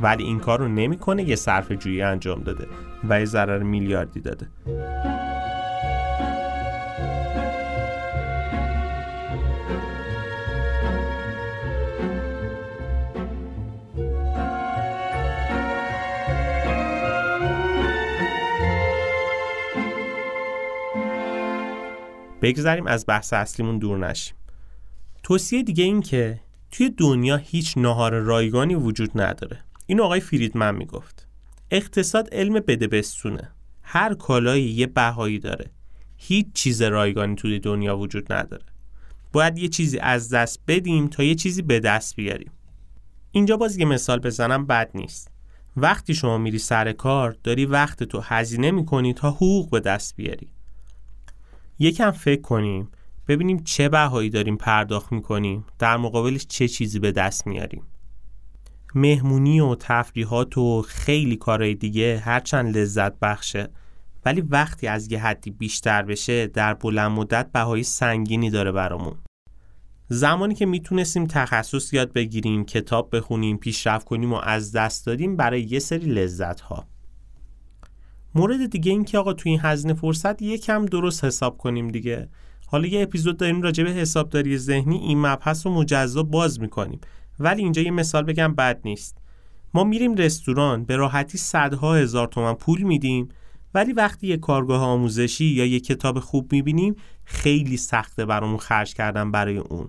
ولی 0.00 0.24
این 0.24 0.38
کار 0.38 0.58
رو 0.58 0.68
نمی‌کنه 0.68 1.22
یه 1.22 1.36
صرف 1.36 1.72
جویی 1.72 2.02
انجام 2.02 2.40
داده 2.40 2.66
و 3.08 3.20
یه 3.20 3.24
ضرر 3.24 3.62
میلیاردی 3.62 4.20
داده. 4.20 4.46
بگذاریم 22.44 22.86
از 22.86 23.04
بحث 23.08 23.32
اصلیمون 23.32 23.78
دور 23.78 23.98
نشیم. 23.98 24.34
توصیه 25.22 25.62
دیگه 25.62 25.84
این 25.84 26.00
که 26.00 26.40
توی 26.70 26.90
دنیا 26.90 27.36
هیچ 27.36 27.78
نهار 27.78 28.18
رایگانی 28.18 28.74
وجود 28.74 29.20
نداره. 29.20 29.64
این 29.86 30.00
آقای 30.00 30.20
فریدمن 30.20 30.74
می‌گفت. 30.74 31.28
اقتصاد 31.70 32.28
علم 32.32 32.54
بده 32.54 32.86
بستونه 32.86 33.50
هر 33.82 34.14
کالایی 34.14 34.64
یه 34.64 34.86
بهایی 34.86 35.38
داره. 35.38 35.70
هیچ 36.16 36.46
چیز 36.54 36.82
رایگانی 36.82 37.34
توی 37.34 37.58
دنیا 37.58 37.98
وجود 37.98 38.32
نداره. 38.32 38.64
باید 39.32 39.58
یه 39.58 39.68
چیزی 39.68 39.98
از 39.98 40.28
دست 40.28 40.60
بدیم 40.68 41.08
تا 41.08 41.22
یه 41.22 41.34
چیزی 41.34 41.62
به 41.62 41.80
دست 41.80 42.16
بیاریم. 42.16 42.52
اینجا 43.30 43.56
باز 43.56 43.76
یه 43.76 43.84
مثال 43.84 44.18
بزنم 44.18 44.66
بد 44.66 44.90
نیست. 44.94 45.30
وقتی 45.76 46.14
شما 46.14 46.38
میری 46.38 46.58
سر 46.58 46.92
کار 46.92 47.36
داری 47.44 47.66
وقت 47.66 48.02
تو 48.02 48.20
هزینه 48.20 48.70
می‌کنی 48.70 49.14
تا 49.14 49.30
حقوق 49.30 49.70
به 49.70 49.80
دست 49.80 50.16
بیاری. 50.16 50.48
یکم 51.78 52.10
فکر 52.10 52.40
کنیم 52.40 52.88
ببینیم 53.28 53.58
چه 53.64 53.88
بهایی 53.88 54.30
داریم 54.30 54.56
پرداخت 54.56 55.12
می‌کنیم 55.12 55.66
در 55.78 55.96
مقابلش 55.96 56.46
چه 56.46 56.68
چیزی 56.68 56.98
به 56.98 57.12
دست 57.12 57.46
میاریم. 57.46 57.82
مهمونی 58.94 59.60
و 59.60 59.74
تفریحات 59.74 60.58
و 60.58 60.82
خیلی 60.82 61.36
کارهای 61.36 61.74
دیگه 61.74 62.18
هرچند 62.24 62.78
لذت 62.78 63.18
بخشه 63.18 63.68
ولی 64.24 64.40
وقتی 64.40 64.86
از 64.86 65.12
یه 65.12 65.22
حدی 65.22 65.50
بیشتر 65.50 66.02
بشه 66.02 66.46
در 66.46 66.74
بلند 66.74 67.10
مدت 67.10 67.52
بهای 67.52 67.82
سنگینی 67.82 68.50
داره 68.50 68.72
برامون. 68.72 69.14
زمانی 70.08 70.54
که 70.54 70.66
می‌تونستیم 70.66 71.26
تخصص 71.26 71.92
یاد 71.92 72.12
بگیریم 72.12 72.64
کتاب 72.64 73.16
بخونیم 73.16 73.56
پیشرفت 73.56 74.06
کنیم 74.06 74.32
و 74.32 74.40
از 74.42 74.72
دست 74.72 75.06
دادیم 75.06 75.36
برای 75.36 75.62
یه 75.62 75.78
سری 75.78 76.06
لذت 76.06 76.60
ها 76.60 76.86
مورد 78.34 78.66
دیگه 78.70 78.92
این 78.92 79.04
که 79.04 79.18
آقا 79.18 79.32
توی 79.32 79.50
این 79.50 79.60
هزینه 79.62 79.94
فرصت 79.94 80.42
یکم 80.42 80.86
درست 80.86 81.24
حساب 81.24 81.58
کنیم 81.58 81.88
دیگه. 81.88 82.28
حالا 82.66 82.86
یه 82.86 83.02
اپیزود 83.02 83.36
داریم 83.36 83.62
راجع 83.62 83.84
به 83.84 83.90
حسابداری 83.90 84.58
ذهنی 84.58 84.96
این 84.98 85.26
مبحث 85.26 85.66
رو 85.66 85.72
مجزا 85.72 86.22
باز 86.22 86.60
می‌کنیم. 86.60 87.00
ولی 87.38 87.62
اینجا 87.62 87.82
یه 87.82 87.90
مثال 87.90 88.22
بگم 88.22 88.54
بد 88.54 88.80
نیست. 88.84 89.18
ما 89.74 89.84
میریم 89.84 90.14
رستوران 90.14 90.84
به 90.84 90.96
راحتی 90.96 91.38
صدها 91.38 91.94
هزار 91.94 92.26
تومن 92.26 92.54
پول 92.54 92.82
میدیم. 92.82 93.28
ولی 93.74 93.92
وقتی 93.92 94.26
یه 94.26 94.36
کارگاه 94.36 94.82
آموزشی 94.82 95.44
یا 95.44 95.66
یه 95.66 95.80
کتاب 95.80 96.18
خوب 96.18 96.52
می‌بینیم 96.52 96.96
خیلی 97.24 97.76
سخته 97.76 98.24
برامون 98.26 98.58
خرج 98.58 98.94
کردن 98.94 99.30
برای 99.30 99.56
اون. 99.56 99.88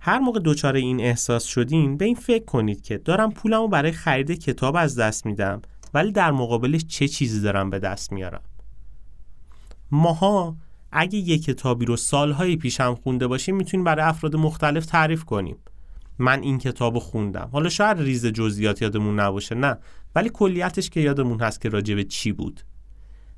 هر 0.00 0.18
موقع 0.18 0.40
دچار 0.44 0.74
این 0.76 1.00
احساس 1.00 1.44
شدین 1.44 1.96
به 1.96 2.04
این 2.04 2.14
فکر 2.14 2.44
کنید 2.44 2.82
که 2.82 2.98
دارم 2.98 3.30
پولمو 3.30 3.68
برای 3.68 3.92
خرید 3.92 4.30
کتاب 4.30 4.76
از 4.76 4.98
دست 4.98 5.26
میدم. 5.26 5.62
ولی 5.94 6.12
در 6.12 6.30
مقابلش 6.30 6.84
چه 6.84 7.08
چیزی 7.08 7.40
دارم 7.40 7.70
به 7.70 7.78
دست 7.78 8.12
میارم 8.12 8.42
ماها 9.90 10.56
اگه 10.92 11.18
یه 11.18 11.38
کتابی 11.38 11.84
رو 11.84 11.96
سالهای 11.96 12.56
پیشم 12.56 12.94
خونده 12.94 13.26
باشیم 13.26 13.56
می‌تونیم 13.56 13.84
برای 13.84 14.04
افراد 14.04 14.36
مختلف 14.36 14.86
تعریف 14.86 15.24
کنیم. 15.24 15.56
من 16.18 16.42
این 16.42 16.58
کتاب 16.58 16.98
خوندم. 16.98 17.48
حالا 17.52 17.68
شاید 17.68 17.98
ریز 17.98 18.26
جزئیات 18.26 18.82
یادمون 18.82 19.20
نباشه 19.20 19.54
نه. 19.54 19.78
ولی 20.14 20.30
کلیتش 20.34 20.90
که 20.90 21.00
یادمون 21.00 21.40
هست 21.40 21.60
که 21.60 21.68
راجع 21.68 22.02
چی 22.02 22.32
بود. 22.32 22.60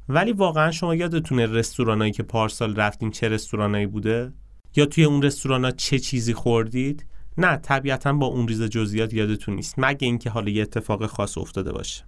ولی 0.09 0.33
واقعا 0.33 0.71
شما 0.71 0.95
یادتونه 0.95 1.47
رستورانایی 1.47 2.13
که 2.13 2.23
پارسال 2.23 2.77
رفتیم 2.77 3.11
چه 3.11 3.29
رستورانایی 3.29 3.87
بوده؟ 3.87 4.33
یا 4.77 4.87
توی 4.87 5.05
اون 5.05 5.23
رستورانا 5.23 5.71
چه 5.71 5.99
چیزی 5.99 6.35
خوردید؟ 6.35 7.07
نه 7.39 7.57
طبیعتا 7.57 8.13
با 8.13 8.27
اون 8.27 8.49
ریز 8.49 8.63
جزئیات 8.63 9.15
یادتون 9.15 9.55
نیست. 9.55 9.75
مگه 9.79 10.07
اینکه 10.07 10.31
حالا 10.31 10.51
یه 10.51 10.63
اتفاق 10.63 11.07
خاص 11.07 11.39
افتاده 11.39 11.73
باشه. 11.73 12.05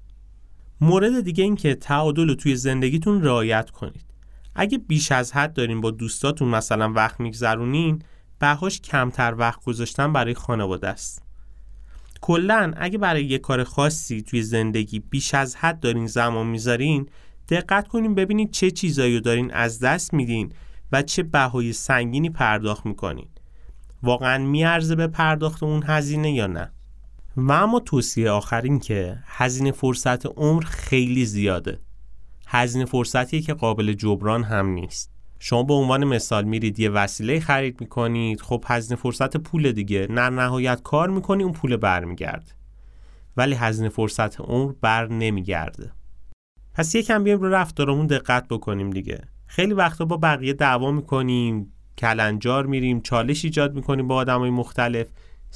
مورد 0.81 1.21
دیگه 1.21 1.45
این 1.45 1.57
که 1.57 1.75
تعادل 1.75 2.29
رو 2.29 2.35
توی 2.35 2.57
زندگیتون 2.57 3.23
رعایت 3.23 3.71
کنید. 3.71 4.05
اگه 4.55 4.79
بیش 4.79 5.13
از 5.13 5.33
حد 5.33 5.53
دارین 5.53 5.81
با 5.81 5.91
دوستاتون 5.91 6.49
مثلا 6.49 6.93
وقت 6.93 7.21
میگذرونین 7.21 8.03
بهاش 8.39 8.81
کمتر 8.81 9.35
وقت 9.39 9.65
گذاشتن 9.65 10.13
برای 10.13 10.35
خانواده 10.35 10.89
است. 10.89 11.23
کلا 12.21 12.73
اگه 12.77 12.99
برای 12.99 13.25
یه 13.25 13.39
کار 13.39 13.65
خاصی 13.65 14.23
توی 14.23 14.43
زندگی 14.43 15.01
بیش 15.01 15.35
از 15.35 15.57
حد 15.57 15.81
دارین 15.81 16.07
زمان 16.07 16.47
می‌ذارین 16.47 17.09
دقت 17.49 17.89
کنین 17.89 18.15
ببینید 18.15 18.51
چه 18.51 18.71
چیزایی 18.71 19.15
رو 19.15 19.21
دارین 19.21 19.53
از 19.53 19.79
دست 19.79 20.15
میدین 20.15 20.53
و 20.93 21.03
چه 21.03 21.23
بهای 21.23 21.73
سنگینی 21.73 22.31
پرداخت 22.31 22.87
می‌کنین. 22.87 23.29
واقعا 24.03 24.39
میارزه 24.39 24.95
به 24.95 25.07
پرداخت 25.07 25.63
اون 25.63 25.83
هزینه 25.87 26.33
یا 26.33 26.47
نه؟ 26.47 26.73
و 27.37 27.53
اما 27.53 27.81
توصیه 27.81 28.31
آخرین 28.31 28.79
که 28.79 29.19
هزینه 29.27 29.73
فرصت 29.73 30.27
عمر 30.27 30.63
خیلی 30.65 31.25
زیاده. 31.25 31.79
هزینه 32.47 32.85
فرصتیه 32.85 33.41
که 33.41 33.55
قابل 33.55 33.93
جبران 33.93 34.45
هم 34.45 34.67
نیست. 34.67 35.11
شما 35.39 35.63
به 35.63 35.75
عنوان 35.75 36.05
مثال 36.05 36.45
میرید 36.45 36.81
یه 36.81 36.91
وسیله 36.91 37.41
خرید 37.41 37.81
می‌کنید 37.81 38.41
خب 38.41 38.65
هزینه 38.67 39.01
فرصت 39.01 39.37
پول 39.37 39.73
دیگه. 39.73 40.07
نه 40.11 40.29
نهایت 40.29 40.83
کار 40.83 41.11
می‌کنی 41.11 41.43
اون 41.43 41.53
پول 41.53 41.77
برمیگرده. 41.77 42.53
ولی 43.37 43.55
هزینه 43.55 43.89
فرصت 43.89 44.41
عمر 44.41 44.73
بر 44.81 45.09
نمیگرده. 45.09 45.93
پس 46.75 46.95
یکم 46.95 47.25
بیایم 47.25 47.41
رو 47.41 47.49
رفتارمون 47.49 48.07
دقت 48.07 48.49
بکنیم 48.49 48.91
دیگه. 48.91 49.21
خیلی 49.47 49.75
وقتا 49.75 50.05
با 50.05 50.17
بقیه 50.17 50.53
دعوا 50.53 50.91
می‌کنیم 50.91 51.73
کلنجار 51.99 52.67
میریم 52.67 53.01
چالش 53.01 53.45
ایجاد 53.45 53.75
می‌کنیم 53.75 54.09
با 54.09 54.15
آدمای 54.15 54.51
مختلف. 54.51 55.07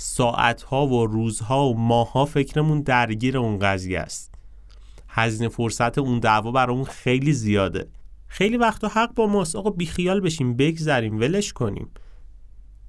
ساعتها 0.00 0.86
و 0.86 1.06
روزها 1.06 1.68
و 1.68 1.78
ماهها 1.78 2.24
فکرمون 2.24 2.80
درگیر 2.80 3.38
اون 3.38 3.58
قضیه 3.58 4.00
است. 4.00 4.34
هزینه 5.08 5.48
فرصت 5.48 5.98
اون 5.98 6.18
دعوا 6.18 6.52
برامون 6.52 6.84
خیلی 6.84 7.32
زیاده. 7.32 7.88
خیلی 8.26 8.56
وقتا 8.56 8.88
حق 8.88 9.14
با 9.14 9.26
ماست. 9.26 9.56
آقا 9.56 9.70
بیخیال 9.70 10.20
بشیم 10.20 10.56
بگذریم 10.56 11.20
ولش 11.20 11.52
کنیم. 11.52 11.90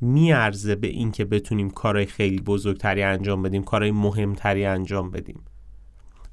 میارزه 0.01 0.75
به 0.75 0.87
اینکه 0.87 1.25
بتونیم 1.25 1.69
کارهای 1.69 2.05
خیلی 2.05 2.41
بزرگتری 2.41 3.03
انجام 3.03 3.41
بدیم 3.41 3.63
کارهای 3.63 3.91
مهمتری 3.91 4.65
انجام 4.65 5.11
بدیم. 5.11 5.41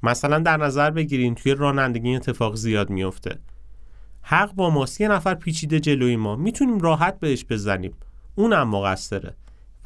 مثلا 0.03 0.39
در 0.39 0.57
نظر 0.57 0.91
بگیرین 0.91 1.35
توی 1.35 1.53
رانندگی 1.53 2.15
اتفاق 2.15 2.55
زیاد 2.55 2.89
میفته 2.89 3.39
حق 4.21 4.53
با 4.53 4.69
ماست. 4.69 5.01
یه 5.01 5.07
نفر 5.07 5.33
پیچیده 5.33 5.79
جلوی 5.79 6.15
ما. 6.15 6.35
می‌تونیم 6.35 6.79
راحت 6.79 7.19
بهش 7.19 7.45
بزنیم. 7.49 7.93
اونم 8.35 8.69
مقصره 8.69 9.35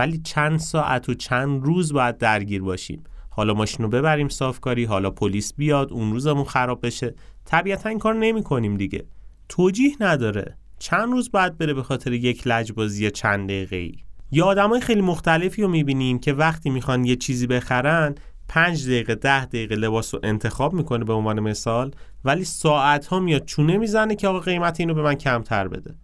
ولی 0.01 0.17
چند 0.17 0.59
ساعت 0.59 1.09
و 1.09 1.13
چند 1.13 1.63
روز 1.63 1.93
باید 1.93 2.17
درگیر 2.17 2.61
باشیم. 2.61 3.03
حالا 3.29 3.53
ماشین 3.53 3.83
رو 3.85 3.89
ببریم 3.91 4.29
صافکاری 4.29 4.83
حالا 4.83 5.11
پلیس 5.11 5.53
بیاد 5.53 5.93
اون 5.93 6.11
روزمون 6.11 6.43
خراب 6.43 6.85
بشه. 6.85 7.15
طبیعتا 7.45 7.89
این 7.89 7.99
کار 7.99 8.13
نمی 8.13 8.43
کنیم 8.43 8.77
دیگه. 8.77 9.05
توجیه 9.49 9.91
نداره. 9.99 10.57
چند 10.79 11.11
روز 11.11 11.31
بعد 11.31 11.57
بره 11.57 11.73
به 11.73 11.83
خاطر 11.83 12.13
یک 12.13 12.47
لجبازی 12.47 13.11
چند 13.11 13.49
دقیقه 13.49 13.75
ای 13.75 13.95
یا 14.31 14.45
آدمای 14.45 14.81
خیلی 14.81 15.01
مختلفی 15.01 15.61
رو 15.61 15.67
می‌بینیم 15.67 16.19
که 16.19 16.33
وقتی 16.33 16.69
می‌خوان 16.69 17.05
یه 17.05 17.15
چیزی 17.15 17.47
بخرن 17.47 18.15
پنج 18.47 18.85
دقیقه 18.85 19.15
ده 19.15 19.45
دقیقه 19.45 19.75
لباس 19.75 20.13
رو 20.13 20.19
انتخاب 20.23 20.73
می‌کنه 20.73 21.05
به 21.05 21.13
عنوان 21.13 21.39
مثال 21.39 21.91
ولی 22.25 22.43
ساعت 22.43 23.07
ها 23.07 23.19
میاد 23.19 23.45
چونه 23.45 23.77
می‌زنه 23.77 24.15
که 24.15 24.27
آقا 24.27 24.39
قیمت 24.39 24.79
اینو 24.79 24.93
به 24.93 25.01
من 25.01 25.15
کمتر 25.15 25.67
بده. 25.67 25.95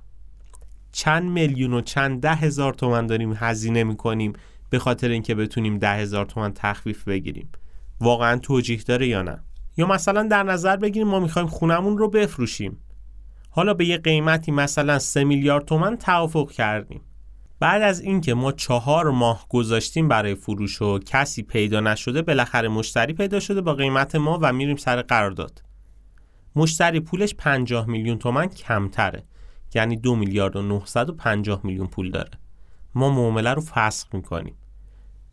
چند 0.98 1.24
میلیون 1.24 1.74
و 1.74 1.82
چند 1.82 2.22
ده 2.22 2.36
هزار 2.36 2.74
تومن 2.74 3.08
داریم 3.08 3.34
هزینه 3.36 3.84
می‌کنیم 3.84 4.34
به 4.70 4.80
خاطر 4.80 5.10
اینکه 5.10 5.36
بتونیم 5.36 5.78
ده 5.78 5.94
هزار 5.94 6.26
تومن 6.26 6.54
تخفیف 6.54 7.04
بگیریم. 7.08 7.50
واقعا 8.02 8.38
توجیه 8.38 8.78
داره 8.78 9.08
یا 9.08 9.22
نه؟ 9.22 9.44
یا 9.78 9.88
مثلا 9.88 10.24
در 10.24 10.44
نظر 10.44 10.78
بگیریم 10.78 11.08
ما 11.08 11.20
می‌خوایم 11.20 11.48
خونمون 11.48 11.98
رو 11.98 12.10
بفروشیم. 12.10 12.78
حالا 13.50 13.74
به 13.74 13.86
یه 13.86 13.98
قیمتی 13.98 14.52
مثلا 14.52 15.00
سه 15.00 15.24
میلیارد 15.24 15.66
تومن 15.66 15.98
توافق 15.98 16.52
کردیم. 16.52 17.02
بعد 17.60 17.82
از 17.82 18.02
اینکه 18.02 18.34
ما 18.34 18.52
چهار 18.52 19.12
ماه 19.12 19.46
گذاشتیم 19.50 20.08
برای 20.08 20.36
فروش 20.36 20.82
و 20.82 21.00
کسی 21.00 21.44
پیدا 21.44 21.80
نشده 21.80 22.22
بالاخره 22.22 22.68
مشتری 22.68 23.14
پیدا 23.14 23.40
شده 23.40 23.62
با 23.62 23.74
قیمت 23.74 24.16
ما 24.16 24.40
و 24.42 24.54
میریم 24.54 24.76
سر 24.76 25.02
قرارداد. 25.02 25.64
مشتری 26.56 27.00
پولش 27.00 27.36
50 27.36 27.88
میلیون 27.88 28.18
تومن 28.18 28.48
کمتره. 28.48 29.24
یعنی 29.76 29.98
دو 29.98 30.16
میلیارد 30.16 30.56
و 30.56 30.62
950 30.62 31.62
میلیون 31.64 31.88
پول 31.88 32.12
داره. 32.12 32.32
ما 32.96 33.10
معامله 33.10 33.54
رو 33.54 33.62
فسخ 33.62 34.08
می‌کنیم. 34.14 34.56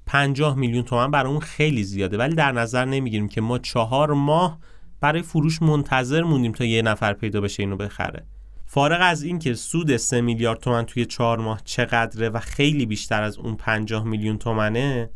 50 0.07 0.57
میلیون 0.57 0.83
تومن 0.83 1.11
برای 1.11 1.31
اون 1.31 1.41
خیلی 1.41 1.85
زیاده 1.85 2.17
ولی 2.17 2.35
در 2.35 2.53
نظر 2.53 2.85
نمی‌گیریم 2.85 3.29
که 3.29 3.41
ما 3.41 3.59
چهار 3.59 4.13
ماه 4.13 4.59
برای 5.01 5.23
فروش 5.23 5.63
منتظر 5.63 6.23
موندیم 6.23 6.53
تا 6.53 6.65
یه 6.65 6.83
نفر 6.83 7.13
پیدا 7.13 7.41
بشه 7.41 7.63
اینو 7.63 7.77
بخره. 7.77 8.27
فارغ 8.67 8.99
از 9.03 9.23
اینکه 9.23 9.55
سود 9.55 9.97
3 9.97 10.21
میلیارد 10.21 10.61
تومن 10.61 10.85
توی 10.85 11.07
چهار 11.07 11.39
ماه 11.39 11.61
چقدره 11.65 12.29
و 12.29 12.41
خیلی 12.41 12.87
بیشتر 12.87 13.23
از 13.23 13.39
اون 13.39 13.57
50 13.57 14.05
میلیون 14.05 14.39
تومنه 14.39 15.11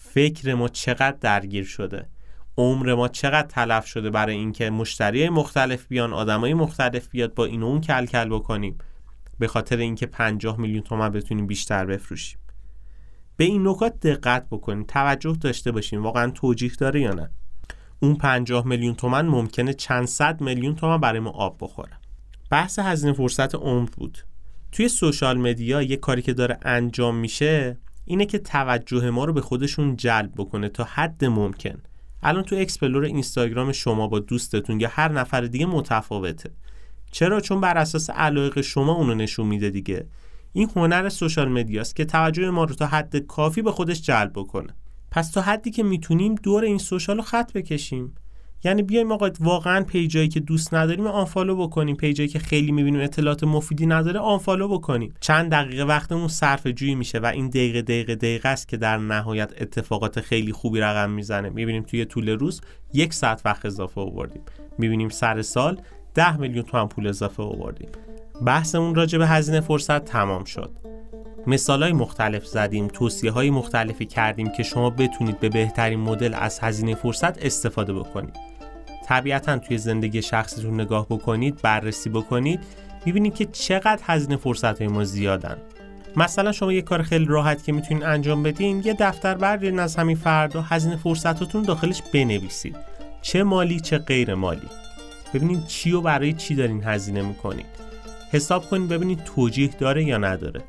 فکر 0.00 0.54
ما 0.54 0.68
چقدر 0.68 1.16
درگیر 1.20 1.64
شده؟ 1.64 2.08
عمر 2.58 2.94
ما 2.94 3.08
چقدر 3.08 3.46
تلف 3.46 3.86
شده 3.86 4.10
برای 4.10 4.34
اینکه 4.34 4.70
مشتری 4.70 5.28
مختلف 5.28 5.86
بیان 5.86 6.12
آدمای 6.12 6.54
مختلف 6.54 7.08
بیاد 7.08 7.34
با 7.34 7.44
این 7.44 7.62
اون 7.62 7.80
کل 7.80 8.06
کل 8.06 8.28
بکنیم. 8.28 8.78
به 9.38 9.48
خاطر 9.48 9.76
اینکه 9.76 10.06
50 10.06 10.60
میلیون 10.60 10.82
تومن 10.82 11.08
بتونیم 11.08 11.46
بیشتر 11.46 11.86
بفروشیم. 11.86 12.38
به 13.36 13.44
این 13.44 13.68
نکات 13.68 14.00
دقت 14.00 14.46
بکنیم 14.50 14.84
توجه 14.88 15.36
داشته 15.40 15.72
باشیم 15.72 16.02
واقعا 16.02 16.30
توجیه 16.30 16.72
داره 16.78 17.00
یا 17.00 17.12
نه. 17.12 17.30
اون 18.00 18.14
50 18.14 18.66
میلیون 18.66 18.94
تومن 18.94 19.26
ممکنه 19.26 19.74
چند 19.74 20.06
صد 20.06 20.40
میلیون 20.40 20.74
تومن 20.74 20.98
برای 20.98 21.20
ما 21.20 21.30
آب 21.30 21.56
بخوره 21.60 21.92
بحث 22.50 22.78
هزینه 22.78 23.12
فرصت 23.12 23.54
عمر 23.54 23.90
بود. 23.96 24.18
توی 24.72 24.88
سوشال 24.88 25.38
مدیا 25.38 25.82
یه 25.82 25.96
کاری 25.96 26.22
که 26.22 26.32
داره 26.32 26.58
انجام 26.62 27.16
میشه 27.16 27.78
اینه 28.04 28.26
که 28.26 28.38
توجه 28.38 29.10
ما 29.10 29.24
رو 29.24 29.32
به 29.32 29.40
خودشون 29.40 29.96
جلب 29.96 30.32
بکنه 30.36 30.68
تا 30.68 30.84
حد 30.84 31.24
ممکن. 31.24 31.82
الان 32.24 32.42
تو 32.42 32.56
explore 32.56 33.04
اینستاگرام 33.04 33.72
شما 33.72 34.08
با 34.08 34.18
دوستتون 34.18 34.80
یا 34.80 34.88
هر 34.92 35.12
نفر 35.12 35.40
دیگه 35.40 35.66
متفاوته. 35.66 36.50
چرا؟ 37.10 37.40
چون 37.40 37.60
بر 37.60 37.78
اساس 37.78 38.10
علایق 38.10 38.60
شما 38.60 38.92
اونو 38.92 39.14
نشون 39.14 39.46
میده 39.46 39.70
دیگه. 39.70 40.06
این 40.52 40.70
هنر 40.76 41.08
social 41.08 41.48
media 41.48 41.82
ست 41.82 41.96
که 41.96 42.04
توجه 42.04 42.50
ما 42.50 42.64
رو 42.64 42.74
تا 42.74 42.86
حد 42.86 43.16
کافی 43.16 43.62
به 43.62 43.72
خودش 43.72 44.02
جلب 44.02 44.32
بکنه. 44.34 44.74
پس 45.10 45.30
تا 45.30 45.40
حدی 45.40 45.70
که 45.70 45.82
می‌تونیم 45.82 46.34
دور 46.34 46.64
این 46.64 46.78
social 46.78 47.16
رو 47.16 47.22
خط 47.22 47.52
بکشیم. 47.52 48.14
یعنی 48.64 48.82
بیایم 48.82 49.12
آقا 49.12 49.30
واقعا 49.40 49.84
page 49.84 50.13
ایی 50.13 50.28
که 50.28 50.40
دوست 50.40 50.74
نداریم 50.74 51.06
unfollow 51.06 51.56
بکنیم. 51.56 51.96
page 51.96 52.17
ایی 52.17 52.28
که 52.28 52.38
خیلی 52.38 52.72
می‌بینیم 52.72 53.00
اطلاعات 53.00 53.44
مفیدی 53.44 53.86
نداره 53.86 54.20
unfollow 54.20 54.68
بکنیم. 54.68 55.14
چند 55.20 55.50
دقیقه 55.50 55.84
وقتمون 55.84 56.28
صرفه 56.28 56.66
جویی 56.66 56.94
میشه 56.94 57.18
و 57.18 57.26
این 57.26 57.48
دقیقه 57.48 57.82
دقیقه 57.82 58.14
دقیقه 58.14 58.48
است 58.48 58.68
که 58.68 58.76
در 58.76 58.98
نهایت 58.98 59.52
اتفاقات 59.60 60.20
خیلی 60.20 60.52
خوبی 60.52 60.80
رقم 60.80 61.10
می‌زنه. 61.10 61.48
می‌بینیم 61.48 61.82
توی 61.82 62.04
طول 62.04 62.28
روز 62.28 62.60
یک 62.92 63.14
ساعت 63.14 63.42
وقت 63.44 63.66
اضافه 63.66 64.00
آوردیم. 64.00 64.42
می‌بینیم 64.78 65.08
سر 65.08 65.42
سال 65.42 65.80
ده 66.14 66.36
میلیون 66.36 66.64
تومن 66.64 66.88
پول 66.88 67.06
اضافه 67.06 67.42
آوردیم. 67.42 67.88
بحثمون 68.46 68.94
راجع 68.94 69.18
به 69.18 69.26
هزینه 69.26 69.60
فرصت 69.60 70.04
تمام 70.04 70.44
شد. 70.44 70.70
مثال 71.46 71.82
های 71.82 71.92
مختلف 71.92 72.46
زدیم 72.46 72.88
توصیه 72.88 73.30
های 73.30 73.50
مختلفی 73.50 74.06
کردیم 74.06 74.52
که 74.56 74.62
شما 74.62 74.90
بتونید 74.90 75.40
به 75.40 75.48
بهترین 75.48 76.00
مدل 76.00 76.34
از 76.34 76.60
هزینه 76.60 76.94
فرصت 76.94 77.44
استفاده 77.44 77.92
بکنید. 77.92 78.53
طبیعتا 79.06 79.58
توی 79.58 79.78
زندگی 79.78 80.22
شخصیتون 80.22 80.80
نگاه 80.80 81.06
بکنید 81.06 81.62
بررسی 81.62 82.10
بکنید 82.10 82.60
می‌بینید 83.06 83.34
که 83.34 83.44
چقدر 83.44 84.02
هزینه 84.02 84.36
فرصت 84.36 84.78
های 84.78 84.88
ما 84.88 85.04
زیادن. 85.04 85.56
مثلا 86.16 86.52
شما 86.52 86.72
یه 86.72 86.82
کار 86.82 87.02
خیلی 87.02 87.24
راحت 87.24 87.64
که 87.64 87.72
می‌تونید 87.72 88.02
انجام 88.04 88.42
بدین 88.42 88.82
یه 88.84 88.96
دفتر 88.98 89.34
بردارین 89.34 89.78
از 89.78 89.96
همین 89.96 90.16
فردا 90.16 90.62
هزینه 90.62 90.96
فرصتتون 90.96 91.62
داخلش 91.62 92.02
بنویسید. 92.14 92.76
چه 93.22 93.42
مالی 93.42 93.80
چه 93.80 93.98
غیر 93.98 94.34
مالی. 94.34 94.68
ببینید 95.34 95.66
چی 95.66 95.92
و 95.92 96.00
برای 96.00 96.32
چی 96.32 96.54
دارین 96.54 96.84
هزینه 96.84 97.22
می‌کنید. 97.22 97.66
حساب 98.32 98.70
کنید 98.70 98.88
ببینید 98.88 99.24
توجیه 99.24 99.68
داره 99.68 100.04
یا 100.04 100.18
نداره. 100.18 100.60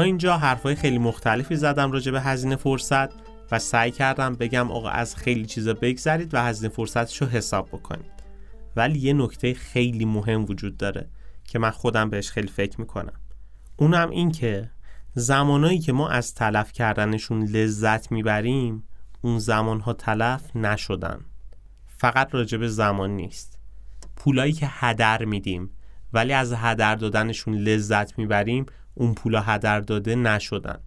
اینجا 0.00 0.36
حرفای 0.36 0.74
خیلی 0.74 0.98
مختلفی 0.98 1.56
زدم 1.56 1.92
راجع 1.92 2.12
به 2.12 2.20
هزینه 2.20 2.56
فرصت 2.56 3.08
و 3.50 3.58
سعی 3.58 3.90
کردم 3.90 4.34
بگم 4.34 4.70
آقا 4.70 4.88
از 4.88 5.16
خیلی 5.16 5.46
چیزا 5.46 5.74
بگذرید 5.74 6.34
و 6.34 6.42
هزینه 6.42 6.72
فرصتش 6.72 7.22
رو 7.22 7.28
حساب 7.28 7.68
بکنید. 7.68 8.12
ولی 8.76 8.98
یه 8.98 9.12
نکته 9.12 9.54
خیلی 9.54 10.04
مهم 10.04 10.44
وجود 10.44 10.76
داره 10.76 11.08
که 11.44 11.58
من 11.58 11.70
خودم 11.70 12.10
بهش 12.10 12.30
خیلی 12.30 12.48
فکر 12.48 12.80
می‌کنم. 12.80 13.20
اونم 13.76 14.10
این 14.10 14.30
که 14.30 14.70
زمانایی 15.14 15.78
که 15.78 15.92
ما 15.92 16.08
از 16.08 16.34
تلف 16.34 16.72
کردنشون 16.72 17.44
لذت 17.44 18.12
می‌بریم 18.12 18.84
اون 19.22 19.38
زمانها 19.38 19.92
تلف 19.92 20.56
نشدن. 20.56 21.20
فقط 21.86 22.34
راجب 22.34 22.66
زمان 22.66 23.10
نیست. 23.10 23.58
پولایی 24.16 24.52
که 24.52 24.66
هدر 24.70 25.24
میدیم 25.24 25.70
ولی 26.12 26.32
از 26.32 26.52
هدر 26.52 26.94
دادنشون 26.94 27.54
لذت 27.54 28.18
می‌بریم 28.18 28.66
اون 28.98 29.14
پولا 29.14 29.40
هدر 29.40 29.80
داده 29.80 30.14
نشدن. 30.14 30.78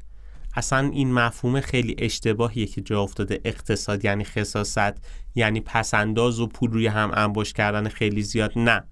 اصلا 0.55 0.89
این 0.93 1.13
مفهوم 1.13 1.61
خیلی 1.61 1.95
اشتباهیه 1.97 2.65
که 2.65 2.81
جا 2.81 3.01
افتاده 3.01 3.41
اقتصاد 3.45 4.05
یعنی 4.05 4.23
خصاست 4.23 4.93
یعنی 5.35 5.59
پسنداز 5.59 6.39
و 6.39 6.47
پول 6.47 6.71
روی 6.71 6.87
هم 6.87 7.11
انباش 7.13 7.53
کردن 7.53 7.89
خیلی 7.89 8.21
زیاد. 8.21 8.51
نه. 8.55 8.83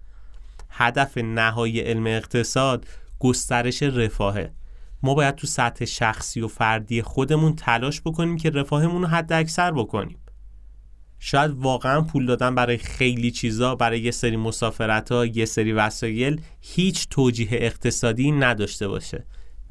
هدف 0.70 1.18
نهایی 1.18 1.80
علم 1.80 2.08
اقتصاد 2.08 2.86
گسترش 3.20 3.84
رفاهه. 3.84 4.54
ما 5.04 5.14
باید 5.14 5.36
تو 5.36 5.48
سطح 5.48 5.86
شخصی 5.86 6.42
و 6.42 6.48
فردی 6.48 7.02
خودمون 7.02 7.56
تلاش 7.56 8.02
بکنیم 8.02 8.38
که 8.38 8.50
رفاهمون 8.50 9.02
رو 9.02 9.08
حد 9.08 9.34
اکثر 9.34 9.72
بکنیم. 9.72 10.18
شاید 11.20 11.52
واقعا 11.52 12.02
پول 12.02 12.26
دادن 12.26 12.56
برای 12.56 12.78
خیلی 12.78 13.32
چیزا 13.32 13.76
برای 13.76 14.00
یه 14.00 14.12
سری 14.12 14.38
مسافرت 14.38 15.12
ها 15.12 15.26
یه 15.26 15.46
سری 15.46 15.72
وسایل 15.72 16.42
هیچ 16.62 17.08
توجیه 17.10 17.50
اقتصادی 17.52 18.32
نداشته 18.32 18.88
باشه. 18.88 19.26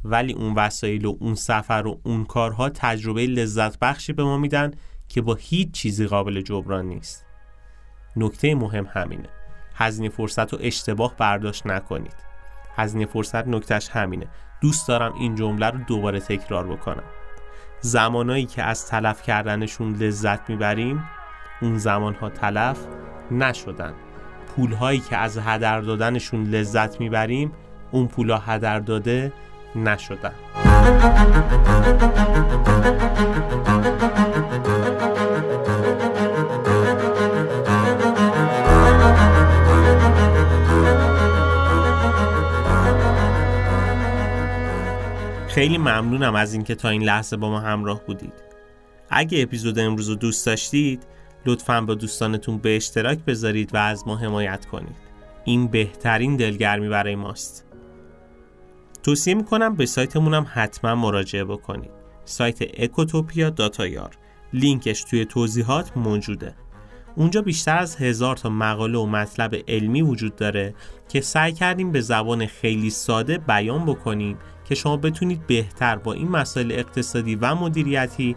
ولی 0.05 0.33
اون 0.33 0.55
وسایل 0.55 1.05
و 1.05 1.17
اون 1.21 1.35
سفر 1.35 1.83
و 1.87 2.01
اون 2.05 2.25
کارها 2.25 2.69
تجربه 2.69 3.27
لذت 3.27 3.79
بخشی 3.79 4.13
به 4.13 4.25
ما 4.25 4.39
میدن 4.39 4.71
که 5.09 5.23
با 5.23 5.35
هیچ 5.35 5.71
چیزی 5.71 6.07
قابل 6.07 6.41
جبران 6.41 6.87
نیست. 6.87 7.27
نکته 8.17 8.55
مهم 8.55 8.87
همینه. 8.93 9.29
هزینه 9.75 10.09
فرصت 10.09 10.53
رو 10.53 10.59
اشتباه 10.63 11.17
برداشت 11.17 11.67
نکنید. 11.67 12.17
هزینه 12.77 13.07
فرصت 13.07 13.47
نکتش 13.49 13.89
همینه. 13.89 14.27
دوست 14.61 14.89
دارم 14.89 15.15
این 15.15 15.35
جمله 15.35 15.67
رو 15.67 15.79
دوباره 15.79 16.21
تکرار 16.21 16.67
بکنم. 16.67 17.05
زمانایی 17.81 18.47
که 18.47 18.63
از 18.63 18.87
تلف 18.87 19.23
کردنشون 19.23 19.95
لذت 19.95 20.51
می‌بریم 20.51 21.05
اون 21.63 21.79
زمانها 21.79 22.29
تلف 22.29 22.79
نشدن. 23.31 23.93
پولهایی 24.57 25.01
که 25.01 25.17
از 25.17 25.39
هدر 25.39 25.81
دادنشون 25.81 26.45
لذت 26.45 27.01
می‌بریم 27.01 27.53
اون 27.91 28.07
پولها 28.07 28.39
هدر 28.39 28.81
داده 28.81 29.33
نشدن. 29.77 30.33
خیلی 45.49 45.79
ممنونم 45.79 46.35
از 46.35 46.53
اینکه 46.53 46.75
تا 46.75 46.89
این 46.89 47.03
لحظه 47.03 47.37
با 47.37 47.51
ما 47.51 47.61
همراه 47.61 48.05
بودید. 48.07 48.33
اگه 49.11 49.43
اپیزود 49.43 49.79
امروز 49.79 50.09
رو 50.09 50.15
دوست 50.15 50.47
داشتید 50.47 51.07
لطفا 51.47 51.81
با 51.81 51.95
دوستانتون 51.95 52.59
به 52.59 52.77
اشتراک 52.77 53.19
بذارید 53.19 53.75
و 53.75 53.77
از 53.77 54.07
ما 54.07 54.17
حمایت 54.17 54.67
کنید. 54.67 54.97
این 55.45 55.67
بهترین 55.67 56.37
دلگرمی 56.37 56.89
برای 56.89 57.17
ماست. 57.17 57.65
توصیه 59.03 59.35
می‌کنم 59.35 59.77
به 59.77 59.87
سایتمونم 59.87 60.47
حتما 60.53 60.95
مراجعه 60.95 61.45
بکنید. 61.45 61.91
سایت 62.25 62.59
اکوتوپیا 62.83 63.51
داتایار 63.51 64.11
لینکش 64.53 65.05
توی 65.05 65.25
توضیحات 65.25 65.97
موجوده. 65.97 66.55
اونجا 67.17 67.43
بیشتر 67.43 67.79
از 67.79 67.97
هزار 67.97 68.37
تا 68.37 68.49
مقاله 68.49 68.99
و 68.99 69.07
مطلب 69.07 69.55
علمی 69.69 70.03
وجود 70.03 70.37
داره 70.37 70.75
که 71.09 71.21
سعی 71.21 71.53
کردیم 71.53 71.93
به 71.93 72.01
زبان 72.01 72.47
خیلی 72.47 72.91
ساده 72.91 73.39
بیان 73.39 73.87
بکنیم 73.87 74.39
که 74.65 74.75
شما 74.75 74.97
بتونید 74.97 75.47
بهتر 75.47 75.97
با 75.97 76.13
این 76.13 76.29
مسائل 76.29 76.73
اقتصادی 76.73 77.35
و 77.35 77.55
مدیریتی 77.55 78.37